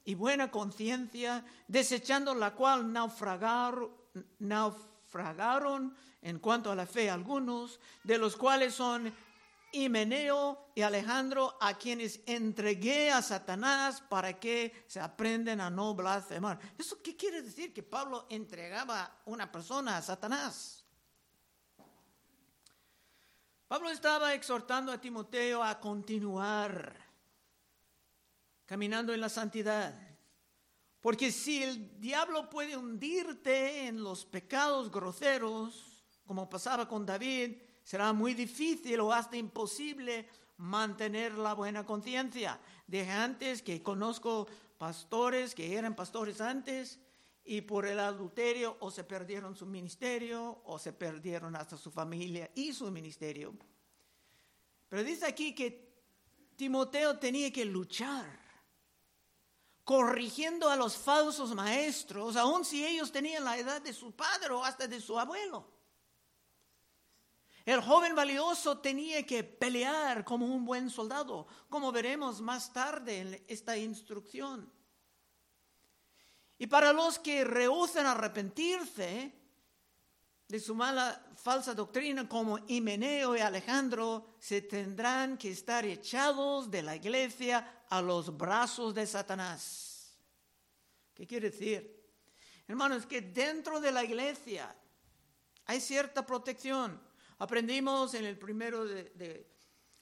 y 0.04 0.14
buena 0.14 0.50
conciencia, 0.50 1.44
desechando 1.68 2.34
la 2.34 2.54
cual 2.54 2.90
naufragaron 4.38 5.94
en 6.22 6.38
cuanto 6.38 6.72
a 6.72 6.74
la 6.74 6.86
fe 6.86 7.10
algunos, 7.10 7.78
de 8.02 8.16
los 8.16 8.36
cuales 8.36 8.74
son 8.74 9.12
Himeneo 9.72 10.72
y 10.74 10.80
Alejandro, 10.80 11.58
a 11.60 11.74
quienes 11.74 12.20
entregué 12.24 13.10
a 13.10 13.20
Satanás 13.20 14.00
para 14.00 14.40
que 14.40 14.84
se 14.86 14.98
aprenden 14.98 15.60
a 15.60 15.68
no 15.68 15.94
blasfemar. 15.94 16.58
¿Eso 16.78 17.02
qué 17.02 17.14
quiere 17.16 17.42
decir? 17.42 17.74
Que 17.74 17.82
Pablo 17.82 18.26
entregaba 18.30 19.20
una 19.26 19.52
persona 19.52 19.98
a 19.98 20.02
Satanás. 20.02 20.86
Pablo 23.68 23.90
estaba 23.90 24.32
exhortando 24.32 24.90
a 24.90 24.98
Timoteo 24.98 25.62
a 25.62 25.78
continuar 25.78 27.09
caminando 28.70 29.12
en 29.12 29.20
la 29.20 29.28
santidad. 29.28 29.92
Porque 31.00 31.32
si 31.32 31.60
el 31.60 31.98
diablo 31.98 32.48
puede 32.48 32.76
hundirte 32.76 33.88
en 33.88 34.00
los 34.00 34.24
pecados 34.24 34.92
groseros, 34.92 36.04
como 36.24 36.48
pasaba 36.48 36.86
con 36.86 37.04
David, 37.04 37.56
será 37.82 38.12
muy 38.12 38.32
difícil 38.32 39.00
o 39.00 39.12
hasta 39.12 39.36
imposible 39.36 40.28
mantener 40.58 41.34
la 41.34 41.54
buena 41.54 41.84
conciencia. 41.84 42.60
De 42.86 43.10
antes 43.10 43.60
que 43.60 43.82
conozco 43.82 44.46
pastores 44.78 45.52
que 45.52 45.74
eran 45.74 45.96
pastores 45.96 46.40
antes 46.40 47.00
y 47.44 47.62
por 47.62 47.86
el 47.86 47.98
adulterio 47.98 48.76
o 48.78 48.92
se 48.92 49.02
perdieron 49.02 49.56
su 49.56 49.66
ministerio 49.66 50.62
o 50.64 50.78
se 50.78 50.92
perdieron 50.92 51.56
hasta 51.56 51.76
su 51.76 51.90
familia 51.90 52.48
y 52.54 52.72
su 52.72 52.88
ministerio. 52.92 53.52
Pero 54.88 55.02
dice 55.02 55.26
aquí 55.26 55.56
que 55.56 55.90
Timoteo 56.54 57.18
tenía 57.18 57.52
que 57.52 57.64
luchar 57.64 58.39
corrigiendo 59.84 60.68
a 60.68 60.76
los 60.76 60.96
falsos 60.96 61.54
maestros, 61.54 62.36
aun 62.36 62.64
si 62.64 62.84
ellos 62.84 63.10
tenían 63.10 63.44
la 63.44 63.58
edad 63.58 63.80
de 63.82 63.92
su 63.92 64.12
padre 64.12 64.50
o 64.50 64.64
hasta 64.64 64.86
de 64.86 65.00
su 65.00 65.18
abuelo. 65.18 65.66
El 67.64 67.80
joven 67.82 68.14
valioso 68.14 68.78
tenía 68.78 69.24
que 69.24 69.44
pelear 69.44 70.24
como 70.24 70.46
un 70.46 70.64
buen 70.64 70.90
soldado, 70.90 71.46
como 71.68 71.92
veremos 71.92 72.40
más 72.40 72.72
tarde 72.72 73.20
en 73.20 73.44
esta 73.48 73.76
instrucción. 73.76 74.72
Y 76.58 76.66
para 76.66 76.92
los 76.92 77.18
que 77.18 77.44
rehusan 77.44 78.06
arrepentirse 78.06 79.39
de 80.50 80.58
su 80.58 80.74
mala 80.74 81.32
falsa 81.36 81.74
doctrina, 81.74 82.28
como 82.28 82.58
Himeneo 82.66 83.36
y 83.36 83.40
Alejandro, 83.40 84.34
se 84.40 84.62
tendrán 84.62 85.38
que 85.38 85.50
estar 85.50 85.84
echados 85.84 86.68
de 86.68 86.82
la 86.82 86.96
iglesia 86.96 87.84
a 87.88 88.02
los 88.02 88.36
brazos 88.36 88.92
de 88.92 89.06
Satanás. 89.06 90.18
¿Qué 91.14 91.24
quiere 91.24 91.50
decir? 91.50 92.04
Hermanos, 92.66 93.06
que 93.06 93.20
dentro 93.20 93.80
de 93.80 93.92
la 93.92 94.02
iglesia 94.02 94.74
hay 95.66 95.80
cierta 95.80 96.26
protección. 96.26 97.00
Aprendimos 97.38 98.14
en 98.14 98.24
el 98.24 98.36
primero 98.36 98.84
de, 98.84 99.46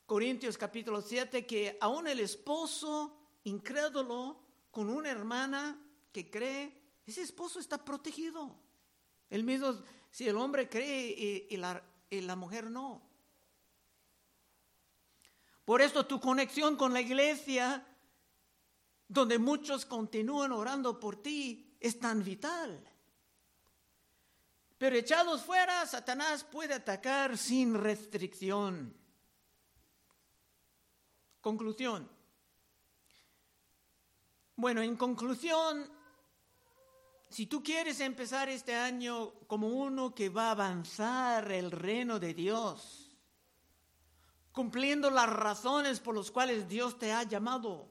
Corintios 0.06 0.56
capítulo 0.56 1.02
7 1.02 1.44
que 1.44 1.76
aún 1.78 2.06
el 2.06 2.20
esposo 2.20 3.18
incrédulo 3.44 4.40
con 4.70 4.88
una 4.88 5.10
hermana 5.10 5.78
que 6.10 6.30
cree, 6.30 6.72
ese 7.04 7.20
esposo 7.20 7.60
está 7.60 7.84
protegido. 7.84 8.58
El 9.28 9.44
mismo, 9.44 9.74
si 10.18 10.28
el 10.28 10.36
hombre 10.36 10.68
cree 10.68 11.46
y, 11.48 11.56
la, 11.58 11.80
la 12.10 12.34
mujer 12.34 12.68
no. 12.68 13.00
Por 15.64 15.80
esto 15.80 16.06
tu 16.06 16.18
conexión 16.18 16.74
con 16.74 16.92
la 16.92 17.00
iglesia, 17.00 17.86
donde 19.06 19.38
muchos 19.38 19.86
continúan 19.86 20.50
orando 20.50 20.98
por 20.98 21.22
ti, 21.22 21.76
es 21.78 22.00
tan 22.00 22.24
vital. 22.24 22.84
Pero 24.76 24.96
echados 24.96 25.44
fuera, 25.44 25.86
Satanás 25.86 26.42
puede 26.42 26.74
atacar 26.74 27.38
sin 27.38 27.74
restricción. 27.74 28.92
Conclusión. 31.40 32.10
Bueno, 34.56 34.82
en 34.82 34.96
conclusión, 34.96 35.88
si 37.30 37.46
tú 37.46 37.62
quieres 37.62 38.00
empezar 38.00 38.48
este 38.48 38.74
año 38.74 39.32
como 39.46 39.68
uno 39.68 40.14
que 40.14 40.28
va 40.28 40.48
a 40.48 40.52
avanzar 40.52 41.50
el 41.52 41.70
reino 41.70 42.18
de 42.18 42.34
Dios, 42.34 43.16
cumpliendo 44.52 45.10
las 45.10 45.28
razones 45.28 46.00
por 46.00 46.16
las 46.16 46.30
cuales 46.30 46.68
Dios 46.68 46.98
te 46.98 47.12
ha 47.12 47.22
llamado. 47.22 47.88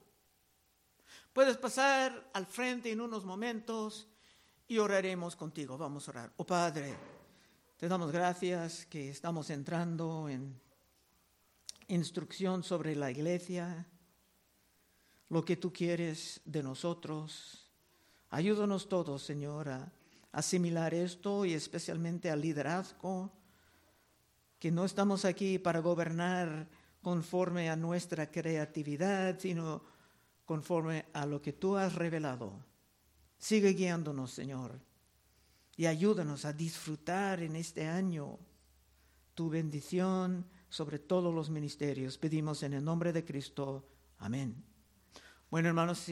Puedes 1.34 1.58
pasar 1.58 2.30
al 2.34 2.46
frente 2.48 2.92
en 2.92 3.00
unos 3.00 3.24
momentos 3.24 4.08
y 4.68 4.80
oraremos 4.80 5.36
contigo. 5.36 5.78
Vamos 5.78 6.08
a 6.08 6.12
orar. 6.12 6.34
Oh 6.38 6.46
Padre, 6.46 6.96
te 7.78 7.88
damos 7.88 8.12
gracias 8.12 8.86
que 8.88 9.10
estamos 9.10 9.50
entrando 9.52 10.28
en 10.28 10.60
instrucción 11.88 12.64
sobre 12.64 12.96
la 12.96 13.12
iglesia, 13.12 13.86
lo 15.30 15.46
que 15.46 15.58
tú 15.58 15.72
quieres 15.72 16.42
de 16.44 16.64
nosotros. 16.64 17.67
Ayúdanos 18.30 18.90
todos, 18.90 19.24
Señor, 19.24 19.70
a 19.70 19.92
asimilar 20.32 20.94
esto 20.94 21.46
y 21.46 21.54
especialmente 21.54 22.30
al 22.30 22.42
liderazgo 22.42 23.32
que 24.60 24.72
no 24.72 24.86
estamos 24.86 25.26
aquí 25.26 25.60
para 25.60 25.80
gobernar 25.80 26.68
conforme 27.02 27.70
a 27.70 27.76
nuestra 27.76 28.30
creatividad, 28.30 29.40
sino 29.40 29.84
conforme 30.46 31.06
a 31.14 31.26
lo 31.26 31.42
que 31.42 31.54
tú 31.54 31.78
has 31.78 31.96
revelado. 31.96 32.66
Sigue 33.38 33.74
guiándonos, 33.74 34.32
Señor, 34.32 34.80
y 35.76 35.86
ayúdanos 35.86 36.46
a 36.46 36.54
disfrutar 36.54 37.42
en 37.42 37.56
este 37.56 37.88
año 37.88 38.40
tu 39.36 39.50
bendición 39.50 40.48
sobre 40.70 41.00
todos 41.00 41.34
los 41.34 41.50
ministerios. 41.50 42.18
Pedimos 42.18 42.64
en 42.64 42.74
el 42.74 42.84
nombre 42.84 43.14
de 43.14 43.24
Cristo. 43.24 43.88
Amén. 44.18 44.64
Bueno, 45.50 45.70
hermanos, 45.70 46.00